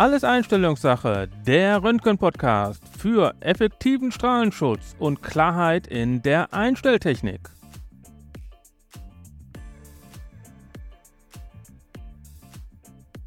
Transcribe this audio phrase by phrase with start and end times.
[0.00, 7.50] Alles Einstellungssache, der Röntgen-Podcast für effektiven Strahlenschutz und Klarheit in der Einstelltechnik.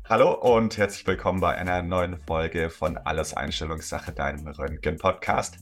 [0.09, 5.59] Hallo und herzlich willkommen bei einer neuen Folge von Alles Einstellungssache, deinem Röntgen-Podcast.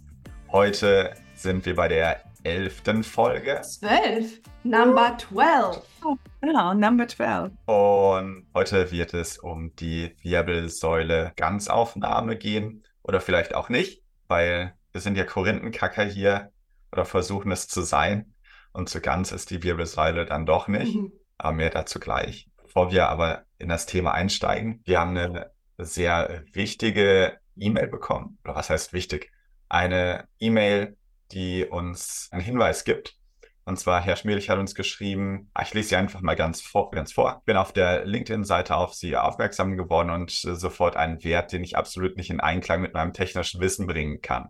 [0.49, 3.61] Heute sind wir bei der elften Folge.
[3.61, 4.41] Zwölf.
[4.63, 5.81] Number 12.
[6.03, 7.51] Oh, genau, Number 12.
[7.65, 15.01] Und heute wird es um die Wirbelsäule Ganzaufnahme gehen oder vielleicht auch nicht, weil wir
[15.01, 16.51] sind ja Korinthenkacker hier
[16.91, 18.33] oder versuchen es zu sein.
[18.73, 20.95] Und so ganz ist die Wirbelsäule dann doch nicht.
[20.95, 21.11] Mhm.
[21.37, 22.47] Aber mehr dazu gleich.
[22.61, 28.37] Bevor wir aber in das Thema einsteigen, wir haben eine sehr wichtige E-Mail bekommen.
[28.43, 29.31] Oder was heißt wichtig?
[29.67, 30.97] Eine E-Mail
[31.33, 33.15] die uns einen Hinweis gibt.
[33.63, 36.91] Und zwar, Herr Schmielich hat uns geschrieben, ah, ich lese sie einfach mal ganz vor.
[36.91, 37.43] Ganz vor.
[37.45, 42.17] Bin auf der LinkedIn-Seite auf Sie aufmerksam geworden und sofort einen Wert, den ich absolut
[42.17, 44.49] nicht in Einklang mit meinem technischen Wissen bringen kann.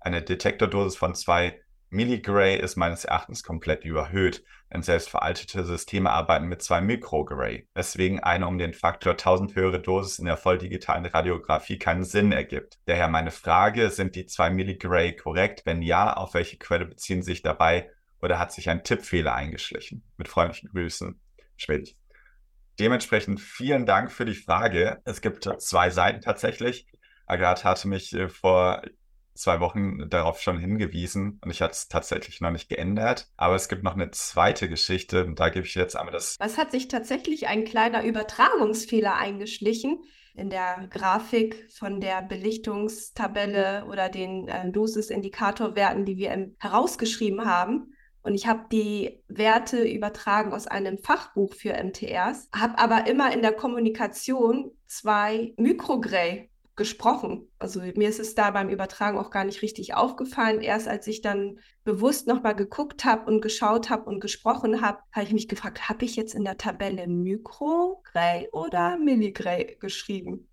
[0.00, 1.60] Eine Detektordosis von zwei
[1.96, 8.20] Milligray ist meines Erachtens komplett überhöht, denn selbst veraltete Systeme arbeiten mit 2 Mikrogray, weswegen
[8.20, 12.78] eine um den Faktor 1000 höhere Dosis in der volldigitalen Radiographie keinen Sinn ergibt.
[12.84, 15.62] Daher meine Frage, sind die 2 Milligray korrekt?
[15.64, 20.04] Wenn ja, auf welche Quelle beziehen sich dabei oder hat sich ein Tippfehler eingeschlichen?
[20.18, 21.18] Mit freundlichen Grüßen,
[21.56, 21.96] Schwedig.
[22.78, 25.00] Dementsprechend vielen Dank für die Frage.
[25.06, 26.86] Es gibt zwei Seiten tatsächlich.
[27.26, 28.82] Agathe hatte mich äh, vor
[29.36, 33.28] zwei Wochen darauf schon hingewiesen und ich hatte es tatsächlich noch nicht geändert.
[33.36, 36.36] Aber es gibt noch eine zweite Geschichte und da gebe ich jetzt einmal das.
[36.40, 39.98] Es hat sich tatsächlich ein kleiner Übertragungsfehler eingeschlichen
[40.34, 47.94] in der Grafik von der Belichtungstabelle oder den äh, Dosisindikatorwerten, die wir im, herausgeschrieben haben.
[48.22, 53.40] Und ich habe die Werte übertragen aus einem Fachbuch für MTRs, habe aber immer in
[53.40, 57.48] der Kommunikation zwei Mikrogray gesprochen.
[57.58, 60.60] Also mir ist es da beim Übertragen auch gar nicht richtig aufgefallen.
[60.60, 65.24] Erst als ich dann bewusst nochmal geguckt habe und geschaut habe und gesprochen habe, habe
[65.26, 70.48] ich mich gefragt, habe ich jetzt in der Tabelle Mikrogray oder Milligray geschrieben?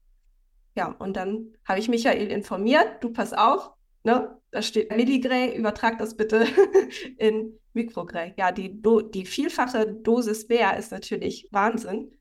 [0.75, 3.72] Ja, und dann habe ich Michael informiert, du pass auf,
[4.03, 6.47] ne, da steht Milligray, übertrag das bitte
[7.17, 8.33] in Mikrogray.
[8.38, 12.12] Ja, die, Do die vielfache Dosis mehr ist natürlich Wahnsinn.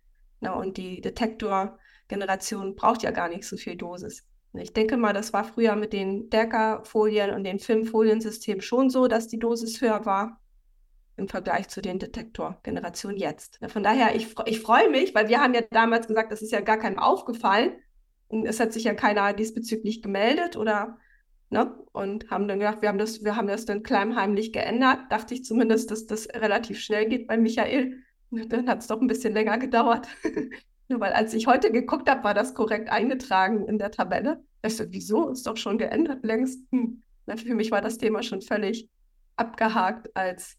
[0.41, 1.79] Ne, und die Detektor
[2.13, 4.27] Generation braucht ja gar nicht so viel Dosis.
[4.53, 9.29] Ich denke mal, das war früher mit den Decker-Folien und den Filmfoliensystemen schon so, dass
[9.29, 10.39] die Dosis höher war
[11.17, 13.61] im Vergleich zu den Detektorgenerationen jetzt.
[13.69, 16.61] Von daher, ich, ich freue mich, weil wir haben ja damals gesagt, das ist ja
[16.61, 17.73] gar keinem aufgefallen.
[18.29, 20.99] Und es hat sich ja keiner diesbezüglich gemeldet oder
[21.49, 21.75] ne?
[21.93, 25.01] Und haben dann gedacht, wir haben das, wir haben das dann klammheimlich geändert.
[25.11, 28.03] Dachte ich zumindest, dass das relativ schnell geht bei Michael.
[28.31, 30.09] Dann hat es doch ein bisschen länger gedauert.
[30.93, 34.45] Nur weil als ich heute geguckt habe, war das korrekt eingetragen in der Tabelle.
[34.63, 35.31] Ich so, wieso?
[35.31, 36.61] Ist doch schon geändert längst.
[36.71, 37.03] Hm.
[37.35, 38.91] Für mich war das Thema schon völlig
[39.37, 40.59] abgehakt als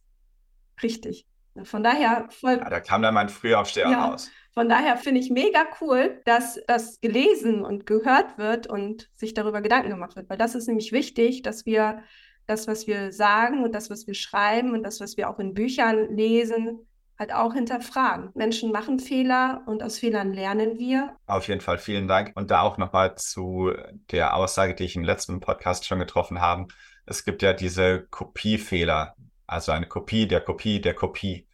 [0.81, 1.27] richtig.
[1.65, 2.57] Von daher voll.
[2.57, 4.31] Ja, da kam dann mein Frühaufsteher ja, raus.
[4.55, 9.61] Von daher finde ich mega cool, dass das gelesen und gehört wird und sich darüber
[9.61, 12.01] Gedanken gemacht wird, weil das ist nämlich wichtig, dass wir
[12.47, 15.53] das, was wir sagen und das, was wir schreiben und das, was wir auch in
[15.53, 18.29] Büchern lesen, halt auch hinterfragen.
[18.33, 21.15] Menschen machen Fehler und aus Fehlern lernen wir.
[21.25, 22.31] Auf jeden Fall vielen Dank.
[22.35, 23.71] Und da auch nochmal zu
[24.11, 26.67] der Aussage, die ich im letzten Podcast schon getroffen habe.
[27.05, 29.15] Es gibt ja diese Kopiefehler,
[29.45, 31.47] also eine Kopie der Kopie der Kopie.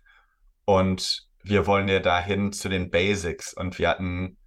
[0.65, 3.53] Und wir wollen ja dahin zu den Basics.
[3.53, 4.37] Und wir hatten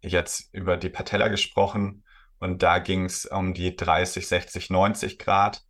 [0.00, 2.04] jetzt über die Patella gesprochen
[2.38, 5.62] und da ging es um die 30, 60, 90 Grad.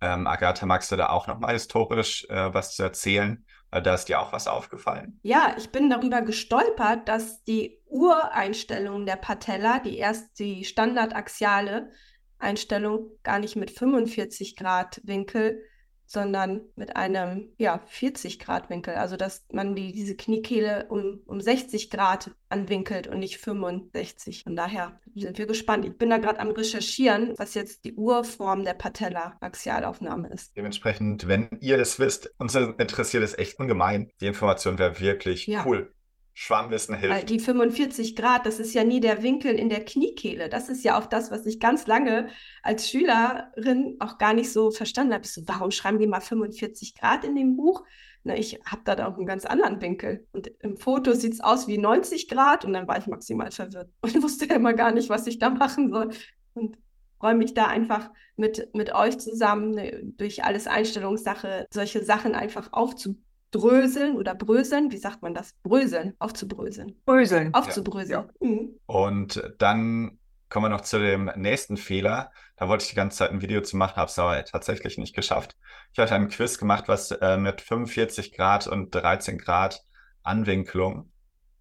[0.00, 3.44] Ähm, Agatha, magst du da auch nochmal historisch äh, was zu erzählen?
[3.80, 5.18] Da ist dir auch was aufgefallen?
[5.22, 11.90] Ja, ich bin darüber gestolpert, dass die Ureinstellung der Patella, die erst die standardaxiale
[12.38, 15.62] Einstellung, gar nicht mit 45 Grad Winkel
[16.12, 18.94] sondern mit einem ja, 40 Grad Winkel.
[18.94, 24.44] Also dass man die, diese Kniekehle um, um 60 Grad anwinkelt und nicht 65.
[24.44, 25.86] Von daher sind wir gespannt.
[25.86, 30.54] Ich bin da gerade am Recherchieren, was jetzt die Urform der Patella-Axialaufnahme ist.
[30.56, 34.10] Dementsprechend, wenn ihr das wisst, uns interessiert es echt ungemein.
[34.20, 35.64] Die Information wäre wirklich ja.
[35.64, 35.92] cool.
[36.34, 37.28] Schwarmwissen hilft.
[37.28, 40.48] Die 45 Grad, das ist ja nie der Winkel in der Kniekehle.
[40.48, 42.28] Das ist ja auch das, was ich ganz lange
[42.62, 45.26] als Schülerin auch gar nicht so verstanden habe.
[45.26, 47.84] So, warum schreiben die mal 45 Grad in dem Buch?
[48.24, 50.26] Na, ich habe da auch einen ganz anderen Winkel.
[50.32, 53.90] Und im Foto sieht es aus wie 90 Grad und dann war ich maximal verwirrt
[54.00, 56.10] und wusste immer gar nicht, was ich da machen soll.
[56.54, 56.78] Und
[57.18, 62.72] freue mich da einfach mit, mit euch zusammen ne, durch alles Einstellungssache, solche Sachen einfach
[62.72, 63.22] aufzubauen
[63.52, 64.90] aufdröseln oder bröseln.
[64.90, 65.54] Wie sagt man das?
[65.62, 66.96] Bröseln, aufzubröseln.
[67.04, 67.54] Bröseln.
[67.54, 68.30] Aufzubröseln.
[68.40, 68.78] Mhm.
[68.86, 70.18] Und dann
[70.48, 72.30] kommen wir noch zu dem nächsten Fehler.
[72.56, 75.14] Da wollte ich die ganze Zeit ein Video zu machen, habe es aber tatsächlich nicht
[75.14, 75.56] geschafft.
[75.92, 79.82] Ich hatte ein Quiz gemacht, was äh, mit 45 Grad und 13 Grad
[80.22, 81.10] Anwinklung.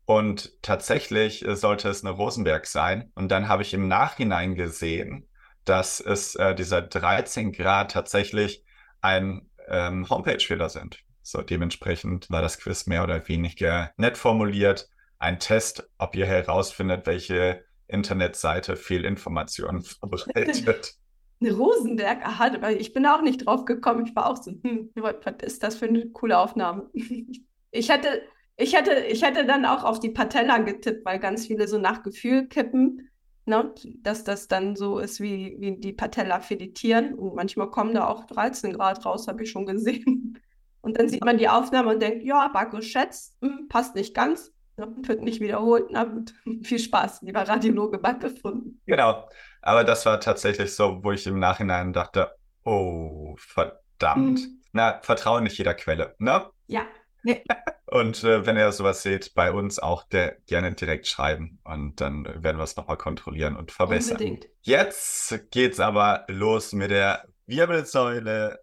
[0.06, 3.12] Und tatsächlich äh, sollte es eine Rosenberg sein.
[3.16, 5.28] Und dann habe ich im Nachhinein gesehen,
[5.64, 8.66] dass es äh, dieser 13 Grad tatsächlich
[9.00, 11.04] ein ähm, Homepage-Fehler sind.
[11.24, 14.90] So dementsprechend war das Quiz mehr oder weniger nett formuliert.
[15.20, 20.96] Ein Test, ob ihr herausfindet, welche Internetseite Fehlinformationen verbreitet.
[21.44, 24.06] Rosenberg, aha, ich bin auch nicht drauf gekommen.
[24.06, 26.90] Ich war auch so, hm, was ist das für eine coole Aufnahme?
[27.74, 28.24] Ich hätte,
[28.58, 32.04] ich hätte, ich hätte dann auch auf die Patella getippt, weil ganz viele so nach
[32.04, 33.10] Gefühl kippen,
[33.46, 33.74] ne?
[34.02, 37.14] dass das dann so ist, wie, wie die Patella filetieren.
[37.14, 40.38] Und manchmal kommen da auch 13 Grad raus, habe ich schon gesehen.
[40.82, 44.52] Und dann sieht man die Aufnahme und denkt, ja, war geschätzt, hm, passt nicht ganz,
[44.76, 45.86] wird nicht wiederholt.
[45.92, 46.08] Na,
[46.64, 48.82] viel Spaß, lieber Radiologe, bald befunden.
[48.86, 49.28] Genau,
[49.62, 52.32] aber das war tatsächlich so, wo ich im Nachhinein dachte,
[52.64, 54.40] oh, verdammt.
[54.40, 54.62] Mhm.
[54.74, 56.46] Na, vertraue nicht jeder Quelle, ne?
[56.68, 56.86] Ja.
[57.24, 57.44] Nee.
[57.92, 62.24] Und äh, wenn ihr sowas seht, bei uns auch der, gerne direkt schreiben und dann
[62.42, 64.14] werden wir es nochmal kontrollieren und verbessern.
[64.14, 64.48] Unbedingt.
[64.62, 68.62] Jetzt geht's aber los mit der Wirbelsäule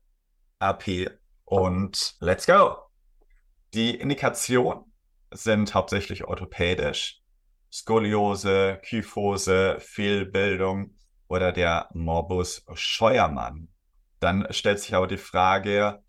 [0.61, 1.11] AP
[1.49, 2.77] und let's go.
[3.75, 4.85] Die Indikationen
[5.33, 7.23] sind hauptsächlich orthopädisch.
[7.73, 10.95] Skoliose, Kyphose, Fehlbildung
[11.29, 13.69] oder der Morbus Scheuermann.
[14.21, 16.03] Dann stellt sich aber die Frage,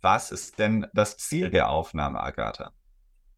[0.00, 2.72] was ist denn das Ziel der Aufnahme, Agatha?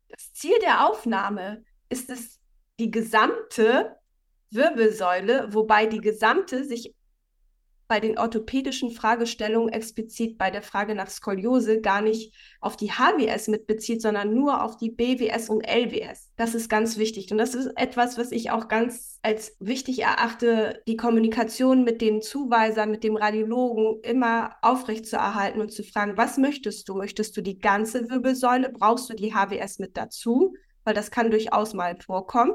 [0.09, 2.39] Das Ziel der Aufnahme ist es,
[2.79, 3.97] die gesamte
[4.51, 6.95] Wirbelsäule, wobei die gesamte sich
[7.91, 13.49] bei den orthopädischen Fragestellungen explizit bei der Frage nach Skoliose gar nicht auf die HWS
[13.49, 16.31] mitbezieht, sondern nur auf die BWS und LWS.
[16.37, 17.33] Das ist ganz wichtig.
[17.33, 22.23] Und das ist etwas, was ich auch ganz als wichtig erachte, die Kommunikation mit dem
[22.23, 26.95] Zuweiser, mit dem Radiologen immer aufrecht zu erhalten und zu fragen, was möchtest du?
[26.95, 28.71] Möchtest du die ganze Wirbelsäule?
[28.71, 30.55] Brauchst du die HWS mit dazu?
[30.85, 32.53] Weil das kann durchaus mal vorkommen.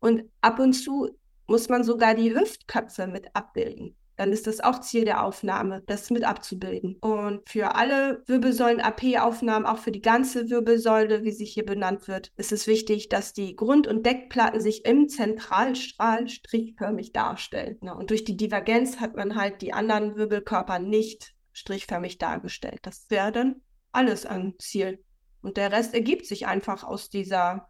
[0.00, 1.10] Und ab und zu
[1.46, 6.10] muss man sogar die Hüftköpfe mit abbilden dann ist das auch Ziel der Aufnahme, das
[6.10, 6.96] mit abzubilden.
[7.00, 12.52] Und für alle Wirbelsäulen-AP-Aufnahmen, auch für die ganze Wirbelsäule, wie sie hier benannt wird, ist
[12.52, 17.78] es wichtig, dass die Grund- und Deckplatten sich im Zentralstrahl strichförmig darstellen.
[17.80, 22.80] und durch die Divergenz hat man halt die anderen Wirbelkörper nicht strichförmig dargestellt.
[22.82, 23.62] Das wäre dann
[23.92, 25.02] alles ein Ziel.
[25.42, 27.68] Und der Rest ergibt sich einfach aus dieser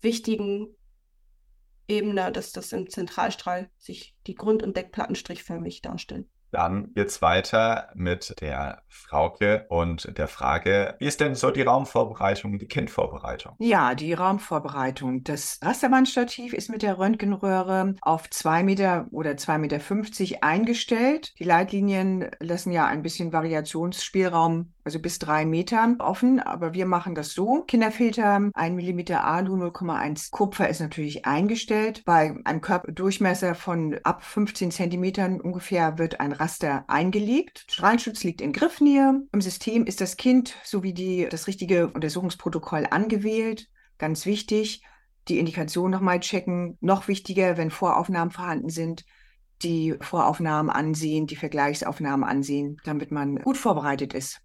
[0.00, 0.76] wichtigen
[1.88, 6.28] Ebene, dass das im Zentralstrahl sich die Grund- und Deckplatten strichförmig darstellen.
[6.50, 12.58] Dann geht's weiter mit der Frauke und der Frage, wie ist denn so die Raumvorbereitung,
[12.58, 13.54] die Kindvorbereitung?
[13.58, 15.24] Ja, die Raumvorbereitung.
[15.24, 21.38] Das Rasterbandstativ ist mit der Röntgenröhre auf zwei Meter oder zwei Meter fünfzig eingestellt.
[21.38, 27.14] Die Leitlinien lassen ja ein bisschen Variationsspielraum also bis drei Meter offen, aber wir machen
[27.14, 27.62] das so.
[27.64, 32.02] Kinderfilter 1 mm Alu, 0,1 Kupfer ist natürlich eingestellt.
[32.06, 37.66] Bei einem Körperdurchmesser von ab 15 Zentimetern ungefähr wird ein Raster eingelegt.
[37.68, 39.20] Strahlenschutz liegt in Griffnähe.
[39.30, 43.68] Im System ist das Kind sowie die, das richtige Untersuchungsprotokoll angewählt.
[43.98, 44.82] Ganz wichtig.
[45.28, 46.78] Die Indikation nochmal checken.
[46.80, 49.04] Noch wichtiger, wenn Voraufnahmen vorhanden sind,
[49.62, 54.40] die Voraufnahmen ansehen, die Vergleichsaufnahmen ansehen, damit man gut vorbereitet ist.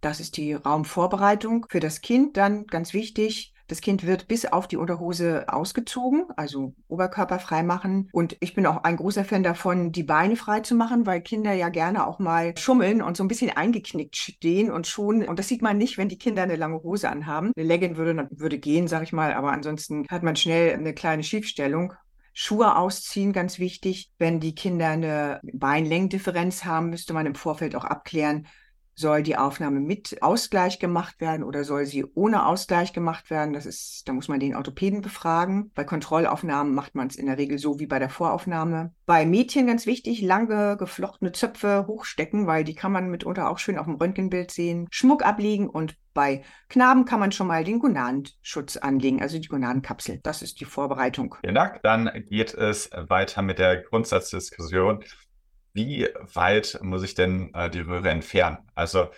[0.00, 2.36] Das ist die Raumvorbereitung für das Kind.
[2.36, 8.08] Dann ganz wichtig, das Kind wird bis auf die Unterhose ausgezogen, also Oberkörper frei machen.
[8.12, 11.52] Und ich bin auch ein großer Fan davon, die Beine frei zu machen, weil Kinder
[11.52, 15.22] ja gerne auch mal schummeln und so ein bisschen eingeknickt stehen und schon.
[15.22, 17.52] Und das sieht man nicht, wenn die Kinder eine lange Hose anhaben.
[17.56, 21.22] Eine Legging würde, würde gehen, sag ich mal, aber ansonsten hat man schnell eine kleine
[21.22, 21.92] Schiefstellung.
[22.32, 24.10] Schuhe ausziehen, ganz wichtig.
[24.18, 28.46] Wenn die Kinder eine Beinlängendifferenz haben, müsste man im Vorfeld auch abklären,
[29.00, 33.52] soll die Aufnahme mit Ausgleich gemacht werden oder soll sie ohne Ausgleich gemacht werden?
[33.52, 35.70] Das ist, da muss man den Orthopäden befragen.
[35.74, 38.92] Bei Kontrollaufnahmen macht man es in der Regel so wie bei der Voraufnahme.
[39.06, 43.78] Bei Mädchen ganz wichtig, lange geflochtene Zöpfe hochstecken, weil die kann man mitunter auch schön
[43.78, 44.86] auf dem Röntgenbild sehen.
[44.90, 50.20] Schmuck ablegen und bei Knaben kann man schon mal den Gonadenschutz anlegen, also die Gonadenkapsel.
[50.22, 51.36] Das ist die Vorbereitung.
[51.40, 51.80] Vielen Dank.
[51.82, 55.04] Dann geht es weiter mit der Grundsatzdiskussion
[55.72, 58.58] wie weit muss ich denn äh, die Röhre entfernen?
[58.74, 59.08] Also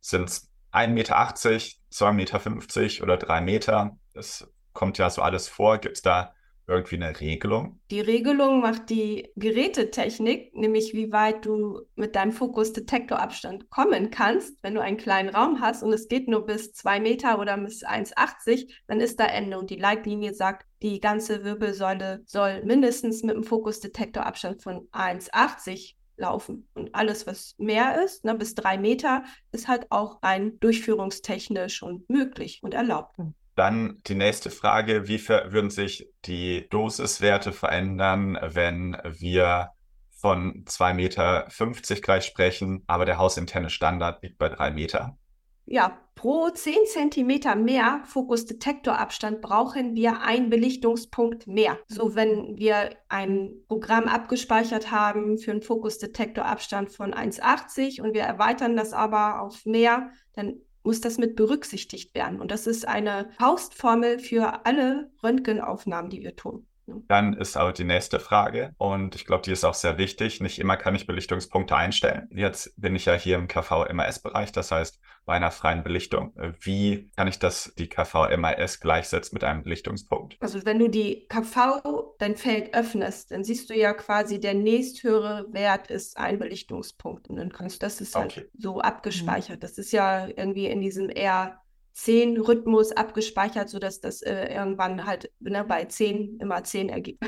[0.00, 3.96] sind es 1,80 Meter, 2,50 Meter oder 3 Meter?
[4.14, 5.78] Das kommt ja so alles vor.
[5.78, 6.34] Gibt es da
[6.66, 7.80] irgendwie eine Regelung?
[7.90, 14.56] Die Regelung macht die Gerätetechnik, nämlich wie weit du mit deinem Fokusdetektorabstand kommen kannst.
[14.62, 17.84] Wenn du einen kleinen Raum hast und es geht nur bis zwei Meter oder bis
[17.84, 19.58] 1,80, dann ist da Ende.
[19.58, 26.66] Und die Leitlinie sagt, die ganze Wirbelsäule soll mindestens mit einem Fokusdetektorabstand von 1,80 laufen.
[26.72, 32.08] Und alles, was mehr ist, ne, bis drei Meter, ist halt auch rein durchführungstechnisch und
[32.08, 33.18] möglich und erlaubt.
[33.54, 39.72] Dann die nächste Frage, wie würden sich die Dosiswerte verändern, wenn wir
[40.10, 45.18] von 2,50 Meter gleich sprechen, aber der hausinterne Standard liegt bei 3 Meter?
[45.64, 51.78] Ja, pro 10 cm mehr Fokusdetektorabstand brauchen wir einen Belichtungspunkt mehr.
[51.86, 58.76] So, wenn wir ein Programm abgespeichert haben für einen Fokusdetektorabstand von 1,80 und wir erweitern
[58.76, 62.40] das aber auf mehr, dann muss das mit berücksichtigt werden.
[62.40, 66.66] Und das ist eine Faustformel für alle Röntgenaufnahmen, die wir tun.
[66.86, 70.40] Dann ist aber die nächste Frage und ich glaube, die ist auch sehr wichtig.
[70.40, 72.28] Nicht immer kann ich Belichtungspunkte einstellen.
[72.32, 76.34] Jetzt bin ich ja hier im KV-MAS-Bereich, das heißt bei einer freien Belichtung.
[76.60, 80.36] Wie kann ich das, die KV-MAS gleichsetzen mit einem Belichtungspunkt?
[80.40, 85.46] Also wenn du die KV, dein Feld öffnest, dann siehst du ja quasi, der nächsthöhere
[85.52, 87.28] Wert ist ein Belichtungspunkt.
[87.28, 88.48] Und dann kannst du, das ist halt okay.
[88.58, 89.62] so abgespeichert.
[89.62, 95.30] Das ist ja irgendwie in diesem eher 10 Rhythmus abgespeichert, sodass das äh, irgendwann halt
[95.40, 97.22] ne, bei 10 immer 10 ergibt.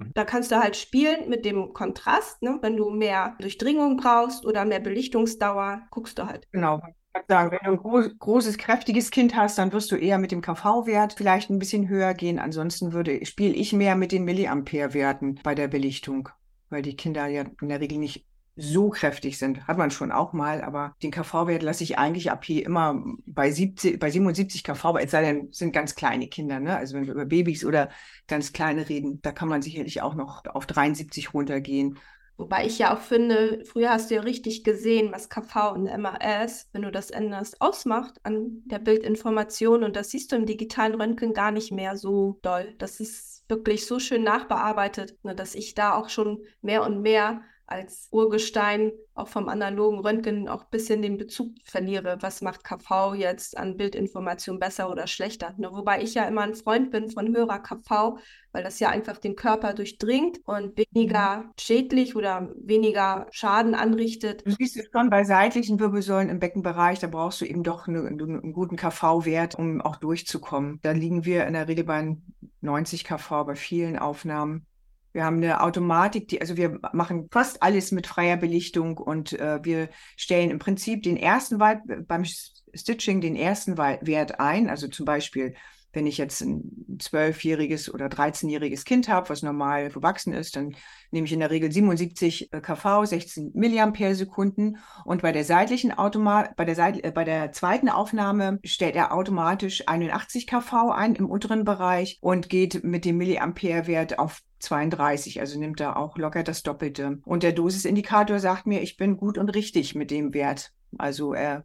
[0.00, 0.12] Mhm.
[0.14, 2.42] da kannst du halt spielen mit dem Kontrast.
[2.42, 2.58] Ne?
[2.62, 6.48] Wenn du mehr Durchdringung brauchst oder mehr Belichtungsdauer, guckst du halt.
[6.52, 6.80] Genau.
[7.14, 10.30] Ich sagen, wenn du ein groß, großes, kräftiges Kind hast, dann wirst du eher mit
[10.30, 12.38] dem KV-Wert vielleicht ein bisschen höher gehen.
[12.38, 16.28] Ansonsten würde, spiele ich mehr mit den Milliampere-Werten bei der Belichtung,
[16.68, 18.26] weil die Kinder ja in der Regel nicht
[18.60, 19.66] so kräftig sind.
[19.66, 23.50] Hat man schon auch mal, aber den KV-Wert lasse ich eigentlich ab hier immer bei,
[23.50, 26.60] 70, bei 77 KV, es sei denn, sind ganz kleine Kinder.
[26.60, 26.76] Ne?
[26.76, 27.90] Also wenn wir über Babys oder
[28.26, 31.98] ganz kleine reden, da kann man sicherlich auch noch auf 73 runtergehen.
[32.40, 36.68] Wobei ich ja auch finde, früher hast du ja richtig gesehen, was KV und MAS,
[36.72, 39.84] wenn du das änderst, ausmacht an der Bildinformation.
[39.84, 42.74] Und das siehst du im digitalen Röntgen gar nicht mehr so doll.
[42.78, 47.42] Das ist wirklich so schön nachbearbeitet, ne, dass ich da auch schon mehr und mehr
[47.70, 52.18] als Urgestein auch vom analogen Röntgen auch ein bisschen den Bezug verliere.
[52.20, 55.54] Was macht KV jetzt an Bildinformation besser oder schlechter?
[55.56, 55.70] Ne?
[55.70, 58.18] Wobei ich ja immer ein Freund bin von höherer KV,
[58.50, 61.50] weil das ja einfach den Körper durchdringt und weniger mhm.
[61.60, 64.44] schädlich oder weniger Schaden anrichtet.
[64.44, 68.00] Du siehst es schon bei seitlichen Wirbelsäulen im Beckenbereich, da brauchst du eben doch eine,
[68.00, 70.80] einen guten KV-Wert, um auch durchzukommen.
[70.82, 72.16] Da liegen wir in der Regel bei
[72.62, 74.66] 90 KV bei vielen Aufnahmen.
[75.12, 79.58] Wir haben eine Automatik, die, also wir machen fast alles mit freier Belichtung und äh,
[79.62, 84.70] wir stellen im Prinzip den ersten Wert beim Stitching den ersten Wert ein.
[84.70, 85.54] Also zum Beispiel,
[85.92, 90.76] wenn ich jetzt ein zwölfjähriges oder 13-jähriges Kind habe, was normal gewachsen ist, dann
[91.10, 94.76] nehme ich in der Regel 77 äh, kV, 16 Milliampere Sekunden.
[95.04, 99.12] Und bei der seitlichen Automat, bei der, Seit äh, bei der zweiten Aufnahme stellt er
[99.12, 105.58] automatisch 81 kV ein im unteren Bereich und geht mit dem Milliampere-Wert auf 32, also
[105.58, 107.18] nimmt er auch locker das Doppelte.
[107.24, 110.72] Und der Dosisindikator sagt mir, ich bin gut und richtig mit dem Wert.
[110.98, 111.64] Also er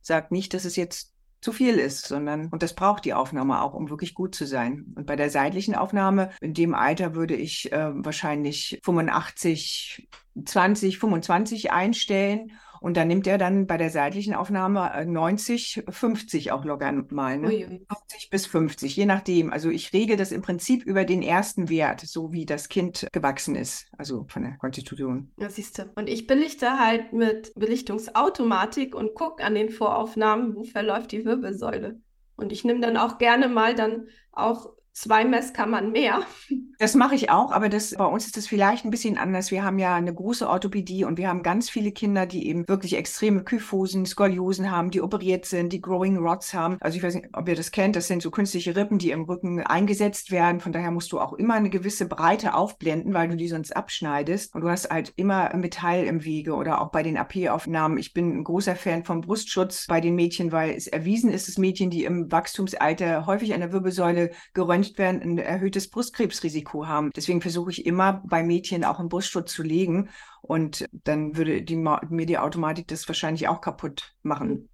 [0.00, 3.74] sagt nicht, dass es jetzt zu viel ist, sondern, und das braucht die Aufnahme auch,
[3.74, 4.86] um wirklich gut zu sein.
[4.96, 10.08] Und bei der seitlichen Aufnahme, in dem Alter würde ich äh, wahrscheinlich 85,
[10.44, 12.52] 20, 25 einstellen
[12.86, 17.36] und dann nimmt er dann bei der seitlichen Aufnahme 90, äh, 50 auch locker mal.
[17.36, 17.80] Ne?
[17.88, 19.52] 50 bis 50, je nachdem.
[19.52, 23.56] Also ich regel das im Prinzip über den ersten Wert, so wie das Kind gewachsen
[23.56, 25.32] ist, also von der Konstitution.
[25.36, 25.90] Ja, siehst du.
[25.96, 32.00] Und ich belichte halt mit Belichtungsautomatik und gucke an den Voraufnahmen, wo verläuft die Wirbelsäule.
[32.36, 36.22] Und ich nehme dann auch gerne mal dann auch zwei Messkammern mehr.
[36.78, 39.50] Das mache ich auch, aber das, bei uns ist das vielleicht ein bisschen anders.
[39.50, 42.96] Wir haben ja eine große Orthopädie und wir haben ganz viele Kinder, die eben wirklich
[42.96, 46.76] extreme Kyphosen, Skoliosen haben, die operiert sind, die Growing Rods haben.
[46.80, 49.22] Also ich weiß nicht, ob ihr das kennt, das sind so künstliche Rippen, die im
[49.22, 50.60] Rücken eingesetzt werden.
[50.60, 54.54] Von daher musst du auch immer eine gewisse Breite aufblenden, weil du die sonst abschneidest.
[54.54, 57.96] Und du hast halt immer Metall im Wege oder auch bei den AP-Aufnahmen.
[57.96, 61.56] Ich bin ein großer Fan vom Brustschutz bei den Mädchen, weil es erwiesen ist, dass
[61.56, 67.10] Mädchen, die im Wachstumsalter häufig an der Wirbelsäule geröntgt geröntgt werden, ein erhöhtes Brustkrebsrisiko haben.
[67.14, 70.10] Deswegen versuche ich immer bei Mädchen auch einen Brustschutz zu legen
[70.42, 74.68] und dann würde die, mir die Automatik das wahrscheinlich auch kaputt machen.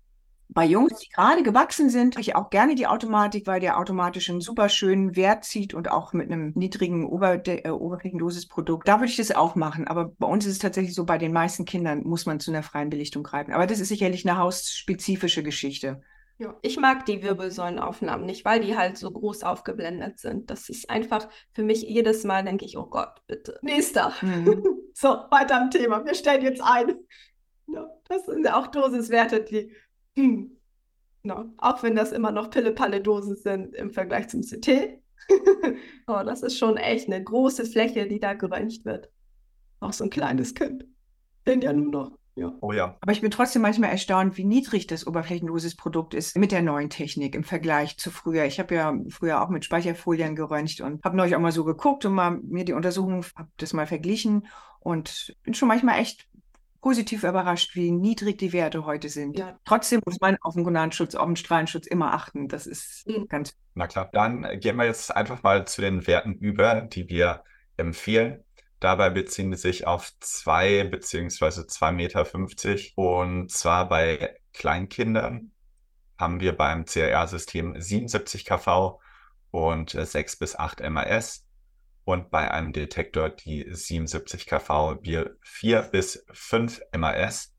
[0.54, 4.28] Bei Jungs, die gerade gewachsen sind, habe ich auch gerne die Automatik, weil der automatisch
[4.28, 8.87] einen super schönen Wert zieht und auch mit einem niedrigen Ober äh, Oberflächendosisprodukt.
[8.87, 9.88] Da würde ich das auch machen.
[9.88, 12.62] Aber bei uns ist es tatsächlich so, bei den meisten Kindern muss man zu einer
[12.62, 13.54] freien Belichtung greifen.
[13.54, 16.02] Aber das ist sicherlich eine hausspezifische Geschichte.
[16.43, 20.51] Ja, ich mag die Wirbelsäulenaufnahmen nicht, weil die halt so groß aufgeblendet sind.
[20.51, 23.61] Das ist einfach für mich jedes Mal, denke ich, oh Gott, bitte.
[23.63, 24.13] Nächster.
[24.23, 24.65] Mhm.
[24.93, 26.05] so, weiter am Thema.
[26.05, 26.97] Wir stellen jetzt ein.
[27.69, 29.73] Ja, das sind auch Dosiswerte, die,
[30.17, 30.59] hm,
[31.23, 34.99] no, auch wenn das immer noch Pille-Palle-Dosen sind im Vergleich zum CT.
[36.09, 39.13] oh, das ist schon echt eine große Fläche, die da geröntgt wird.
[39.79, 40.87] Auch so ein kleines Kind.
[41.47, 42.53] Denn ja nur noch ja.
[42.61, 42.97] Oh ja.
[43.01, 47.35] Aber ich bin trotzdem manchmal erstaunt, wie niedrig das Oberflächendosisprodukt ist mit der neuen Technik
[47.35, 48.45] im Vergleich zu früher.
[48.45, 52.05] Ich habe ja früher auch mit Speicherfolien geröntgt und habe neulich auch mal so geguckt
[52.05, 54.47] und mal mir die Untersuchung, habe das mal verglichen
[54.81, 56.27] und bin schon manchmal echt
[56.81, 59.39] positiv überrascht, wie niedrig die Werte heute sind.
[59.39, 59.59] Ja.
[59.65, 62.49] Trotzdem muss man auf den Gonadschutz, auf den Strahlenschutz immer achten.
[62.49, 63.29] Das ist mhm.
[63.29, 63.57] ganz.
[63.75, 64.11] Na klar.
[64.12, 67.45] Dann gehen wir jetzt einfach mal zu den Werten über, die wir
[67.77, 68.43] empfehlen.
[68.83, 72.25] Dabei beziehen sie sich auf zwei beziehungsweise zwei Meter.
[72.25, 75.53] fünfzig Und zwar bei Kleinkindern
[76.19, 78.99] haben wir beim CRR-System 77 kV
[79.53, 81.47] und 6 bis 8 MAS.
[82.03, 87.55] Und bei einem Detektor die 77 kV wir 4 bis 5 MAS.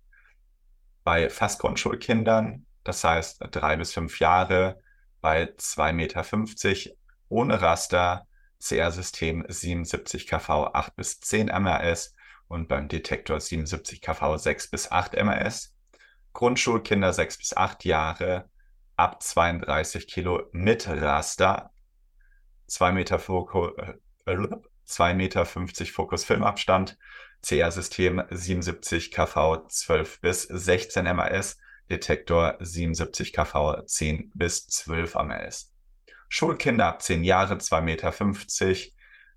[1.06, 4.82] Bei fast Grundschulkindern, das heißt 3 bis 5 Jahre,
[5.22, 6.96] bei 2,50 Meter
[7.30, 8.28] ohne Raster
[8.64, 12.16] CR-System 77 kV 8 bis 10 MRS
[12.48, 15.76] und beim Detektor 77 kV 6 bis 8 MRS.
[16.34, 18.50] Grundschulkinder 6 bis 8 Jahre
[18.96, 21.72] ab 32 Kilo mit Raster,
[22.68, 23.96] 2 Meter, Foku, äh,
[24.86, 26.98] 2 Meter 50 Fokus-Filmabstand,
[27.46, 31.58] CR-System 77 kV 12 bis 16 MRS,
[31.90, 35.73] Detektor 77 kV 10 bis 12 MRS.
[36.36, 38.12] Schulkinder ab 10 Jahre 2,50 Meter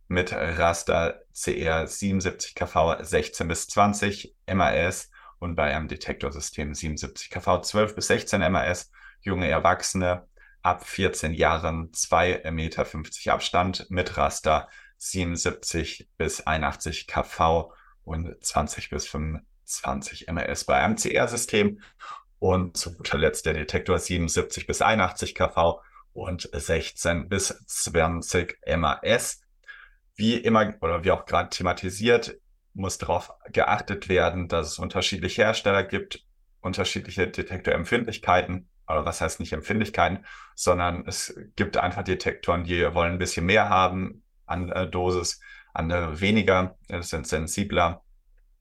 [0.09, 7.61] mit Raster CR 77 kV 16 bis 20 MAS und bei einem Detektorsystem 77 kV
[7.61, 8.91] 12 bis 16 MAS.
[9.21, 10.27] Junge Erwachsene
[10.63, 12.87] ab 14 Jahren 2,50 Meter
[13.31, 17.75] Abstand mit Raster 77 bis 81 kV
[18.05, 21.79] und 20 bis 25 MAS bei einem CR-System.
[22.39, 25.83] Und zu guter Letzt der Detektor 77 bis 81 kV
[26.17, 29.43] und 16 bis 20 MAS.
[30.15, 32.39] Wie immer oder wie auch gerade thematisiert,
[32.73, 36.25] muss darauf geachtet werden, dass es unterschiedliche Hersteller gibt,
[36.61, 38.69] unterschiedliche Detektorempfindlichkeiten.
[38.89, 40.25] Oder was heißt nicht Empfindlichkeiten,
[40.55, 45.41] sondern es gibt einfach Detektoren, die wollen ein bisschen mehr haben an äh, Dosis,
[45.75, 48.03] andere weniger, sind sensibler,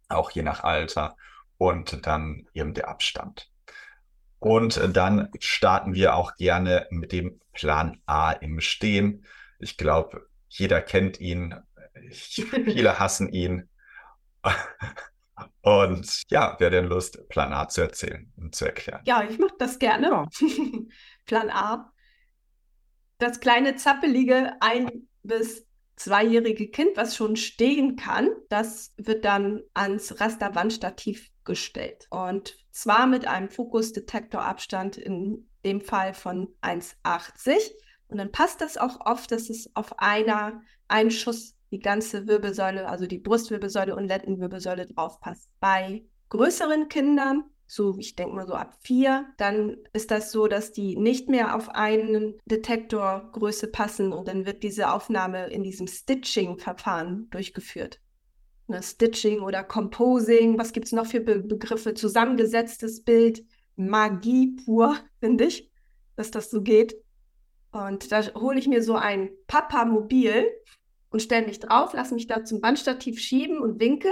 [0.10, 1.16] auch je nach Alter
[1.58, 3.50] und dann eben der Abstand.
[4.40, 9.26] Und dann starten wir auch gerne mit dem Plan A im Stehen.
[9.60, 11.56] Ich glaube, jeder kennt ihn,
[12.12, 13.70] viele hassen ihn.
[15.62, 19.02] Und ja, wer denn Lust, Plan A zu erzählen und zu erklären?
[19.06, 20.28] Ja, ich mache das gerne.
[21.26, 21.92] Plan A.
[23.18, 30.20] Das kleine zappelige ein- bis zweijährige Kind, was schon stehen kann, das wird dann ans
[30.20, 32.08] Rasterwandstativ gestellt.
[32.10, 37.54] Und zwar mit einem Fokusdetektorabstand in dem Fall von 1,80.
[38.08, 42.88] Und dann passt das auch oft, dass es auf einer, einen Schuss die ganze Wirbelsäule,
[42.88, 45.50] also die Brustwirbelsäule und Lendenwirbelsäule drauf passt.
[45.60, 50.72] Bei größeren Kindern, so ich denke mal so ab vier, dann ist das so, dass
[50.72, 57.30] die nicht mehr auf einen Detektorgröße passen und dann wird diese Aufnahme in diesem Stitching-Verfahren
[57.32, 58.00] durchgeführt
[58.68, 61.94] ne, Stitching oder Composing, was gibt es noch für Be Begriffe?
[61.94, 63.44] Zusammengesetztes Bild,
[63.76, 65.70] Magie pur, finde ich,
[66.16, 66.96] dass das so geht.
[67.72, 70.48] Und da hole ich mir so ein Papa-Mobil
[71.10, 74.10] und stelle mich drauf, lasse mich da zum Bandstativ schieben und winke.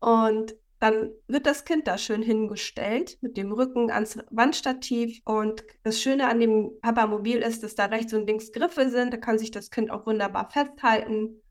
[0.00, 0.54] Und
[0.86, 5.20] dann wird das Kind da schön hingestellt mit dem Rücken ans Wandstativ.
[5.24, 9.12] Und das Schöne an dem Papa-Mobil ist, dass da rechts und links Griffe sind.
[9.12, 11.42] Da kann sich das Kind auch wunderbar festhalten.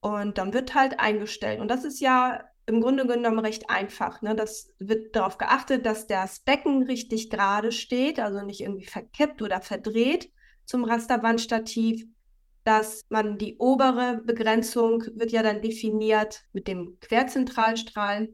[0.00, 1.60] Und dann wird halt eingestellt.
[1.60, 4.22] Und das ist ja im Grunde genommen recht einfach.
[4.22, 4.36] Ne?
[4.36, 9.60] Das wird darauf geachtet, dass das Becken richtig gerade steht, also nicht irgendwie verkippt oder
[9.60, 10.30] verdreht
[10.64, 12.06] zum Rasterwandstativ.
[12.70, 18.28] Dass man die obere Begrenzung wird ja dann definiert mit dem Querzentralstrahl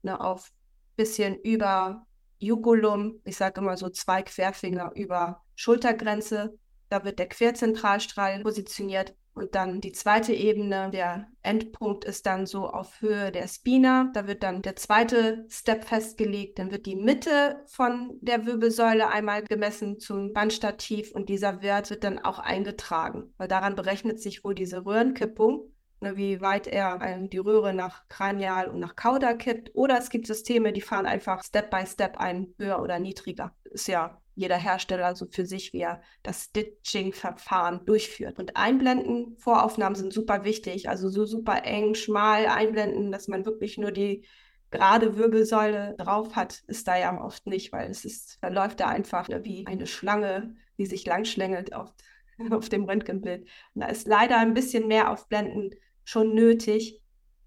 [0.00, 0.50] ne, auf
[0.96, 2.06] bisschen über
[2.38, 3.20] Jugulum.
[3.24, 6.58] Ich sage immer so zwei Querfinger über Schultergrenze.
[6.88, 9.14] Da wird der Querzentralstrahl positioniert.
[9.34, 14.10] Und dann die zweite Ebene, der Endpunkt ist dann so auf Höhe der Spina.
[14.12, 16.58] Da wird dann der zweite Step festgelegt.
[16.58, 22.04] Dann wird die Mitte von der Wirbelsäule einmal gemessen zum Bandstativ und dieser Wert wird
[22.04, 27.28] dann auch eingetragen, weil daran berechnet sich wohl diese Röhrenkippung, ne, wie weit er äh,
[27.28, 29.70] die Röhre nach Kranial und nach Kauda kippt.
[29.74, 33.54] Oder es gibt Systeme, die fahren einfach Step by Step ein, höher oder niedriger.
[33.64, 38.38] Ist ja jeder Hersteller so für sich, wie er das Stitching-Verfahren durchführt.
[38.38, 43.78] Und Einblenden, Voraufnahmen sind super wichtig, also so super eng, schmal einblenden, dass man wirklich
[43.78, 44.24] nur die
[44.70, 49.28] gerade Wirbelsäule drauf hat, ist da ja oft nicht, weil es ist, verläuft da einfach
[49.28, 51.92] wie eine Schlange, die sich langschlängelt auf,
[52.50, 53.42] auf dem Röntgenbild.
[53.74, 57.01] Und da ist leider ein bisschen mehr Aufblenden schon nötig.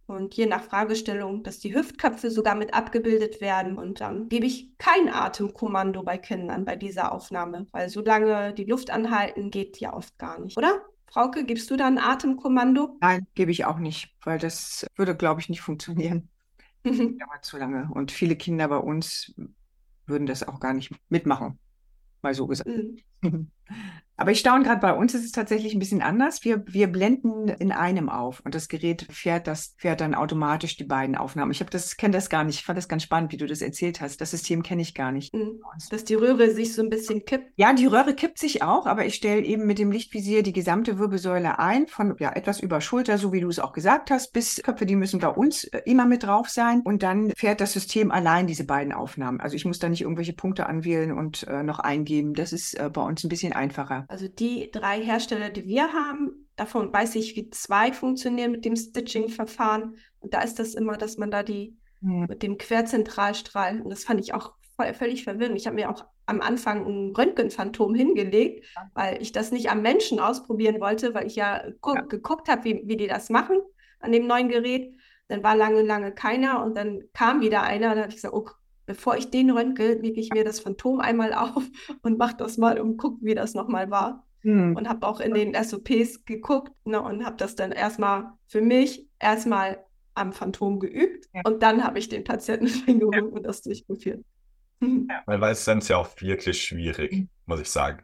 [0.08, 3.78] Und je nach Fragestellung, dass die Hüftköpfe sogar mit abgebildet werden.
[3.78, 8.92] Und dann gebe ich kein Atemkommando bei Kindern bei dieser Aufnahme, weil solange die Luft
[8.92, 10.82] anhalten, geht ja oft gar nicht, oder?
[11.08, 12.98] Frauke, gibst du da ein Atemkommando?
[13.02, 16.30] Nein, gebe ich auch nicht, weil das würde, glaube ich, nicht funktionieren.
[16.84, 17.90] Dauert zu lange.
[17.94, 19.34] Und viele Kinder bei uns
[20.06, 21.58] würden das auch gar nicht mitmachen,
[22.22, 22.70] mal so gesagt.
[22.70, 23.52] Mhm.
[24.18, 26.44] Aber ich staune gerade, bei uns ist es tatsächlich ein bisschen anders.
[26.44, 30.84] Wir, wir blenden in einem auf und das Gerät fährt das fährt dann automatisch die
[30.84, 31.52] beiden Aufnahmen.
[31.52, 32.60] Ich habe das kenne das gar nicht.
[32.60, 34.22] Ich fand das ganz spannend, wie du das erzählt hast.
[34.22, 35.34] Das System kenne ich gar nicht.
[35.34, 35.62] Mhm.
[35.90, 37.52] Dass die Röhre sich so ein bisschen kippt.
[37.56, 40.98] Ja, die Röhre kippt sich auch, aber ich stelle eben mit dem Lichtvisier die gesamte
[40.98, 44.62] Wirbelsäule ein, von ja etwas über Schulter, so wie du es auch gesagt hast, bis
[44.64, 48.12] Köpfe, die müssen bei uns äh, immer mit drauf sein und dann fährt das System
[48.12, 49.40] allein diese beiden Aufnahmen.
[49.40, 52.34] Also ich muss da nicht irgendwelche Punkte anwählen und äh, noch eingeben.
[52.34, 54.05] Das ist äh, bei uns ein bisschen einfacher.
[54.08, 58.76] Also die drei Hersteller, die wir haben, davon weiß ich, wie zwei funktionieren mit dem
[58.76, 59.98] Stitching-Verfahren.
[60.20, 62.26] Und da ist das immer, dass man da die ja.
[62.28, 65.58] mit dem Querzentralstrahl, und das fand ich auch voll, völlig verwirrend.
[65.58, 70.20] Ich habe mir auch am Anfang ein Röntgenphantom hingelegt, weil ich das nicht am Menschen
[70.20, 72.02] ausprobieren wollte, weil ich ja, ja.
[72.02, 73.60] geguckt habe, wie, wie die das machen
[74.00, 74.94] an dem neuen Gerät.
[75.28, 78.34] Dann war lange, lange keiner und dann kam wieder einer und dann habe ich gesagt,
[78.34, 78.48] oh,
[78.86, 81.64] bevor ich den röntge, lege ich mir das Phantom einmal auf
[82.02, 84.26] und mache das mal und gucke, wie das nochmal war.
[84.44, 84.76] Mhm.
[84.76, 89.08] Und habe auch in den SOPs geguckt ne, und habe das dann erstmal für mich
[89.20, 91.42] erstmal am Phantom geübt ja.
[91.46, 93.24] und dann habe ich den Patienten hingeholt ja.
[93.24, 94.24] und das durchgeführt.
[94.82, 95.24] Ja.
[95.26, 97.30] Weil, weil es ist ja auch wirklich schwierig, mhm.
[97.46, 98.04] muss ich sagen.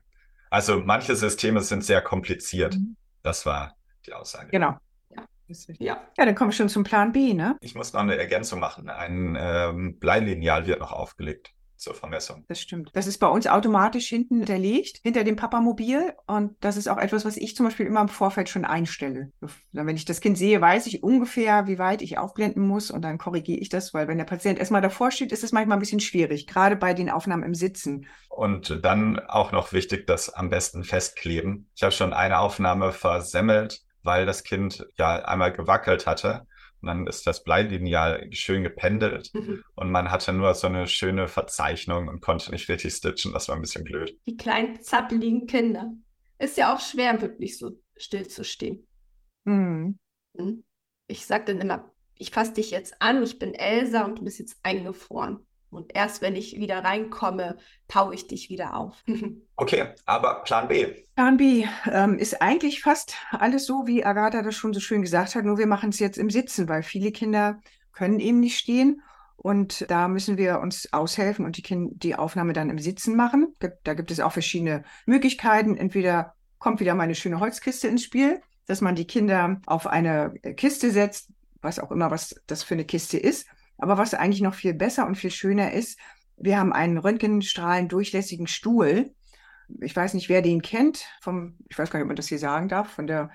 [0.50, 2.76] Also manche Systeme sind sehr kompliziert.
[2.76, 2.96] Mhm.
[3.24, 4.50] Das war die Aussage.
[4.52, 4.78] Genau.
[5.80, 6.02] Ja.
[6.18, 7.58] ja, dann komme ich schon zum Plan B, ne?
[7.62, 8.90] Ich muss noch eine Ergänzung machen.
[8.90, 12.46] Ein ähm, Bleilineal wird noch aufgelegt zur Vermessung.
[12.48, 12.92] Das stimmt.
[12.94, 16.14] Das ist bei uns automatisch hinten hinterlegt, hinter dem Papamobil.
[16.28, 19.32] Und das ist auch etwas, was ich zum Beispiel immer im Vorfeld schon einstelle.
[19.72, 23.18] Wenn ich das Kind sehe, weiß ich ungefähr, wie weit ich aufblenden muss und dann
[23.18, 26.00] korrigiere ich das, weil wenn der Patient erstmal davor steht, ist es manchmal ein bisschen
[26.00, 28.06] schwierig, gerade bei den Aufnahmen im Sitzen.
[28.30, 31.68] Und dann auch noch wichtig, das am besten festkleben.
[31.76, 36.48] Ich habe schon eine Aufnahme versemmelt, weil das Kind ja einmal gewackelt hatte
[36.82, 39.64] und dann ist das Bleilineal schön gependelt mhm.
[39.76, 43.34] und man hatte nur so eine schöne Verzeichnung und konnte nicht richtig stitchen.
[43.34, 44.18] Das war ein bisschen blöd.
[44.26, 45.94] Die kleinen zappeligen Kinder.
[46.40, 48.88] Ist ja auch schwer, wirklich so still zu stehen.
[49.44, 50.00] Mhm.
[51.08, 54.40] Ich sage dann immer, ich fasse dich jetzt an, ich bin Elsa und du bist
[54.40, 55.46] jetzt eingefroren.
[55.72, 57.58] Und erst wenn ich wieder reinkomme,
[57.88, 59.04] taue ich dich wieder auf.
[59.56, 61.06] okay, aber Plan B.
[61.16, 65.34] Plan B ähm, ist eigentlich fast alles so, wie Agatha das schon so schön gesagt
[65.34, 67.62] hat, nur wir machen es jetzt im Sitzen, weil viele Kinder
[67.94, 69.02] können eben nicht stehen.
[69.38, 73.56] Und da müssen wir uns aushelfen und die, kind die Aufnahme dann im Sitzen machen.
[73.84, 75.78] Da gibt es auch verschiedene Möglichkeiten.
[75.78, 80.34] Entweder kommt wieder mal eine schöne Holzkiste ins Spiel, dass man die Kinder auf eine
[80.58, 81.32] Kiste setzt,
[81.62, 83.48] was auch immer, was das für eine Kiste ist.
[83.82, 86.00] Aber was eigentlich noch viel besser und viel schöner ist,
[86.38, 89.14] wir haben einen röntgenstrahlendurchlässigen Stuhl.
[89.80, 92.40] Ich weiß nicht, wer den kennt, vom, ich weiß gar nicht, ob man das hier
[92.40, 93.32] sagen darf, von der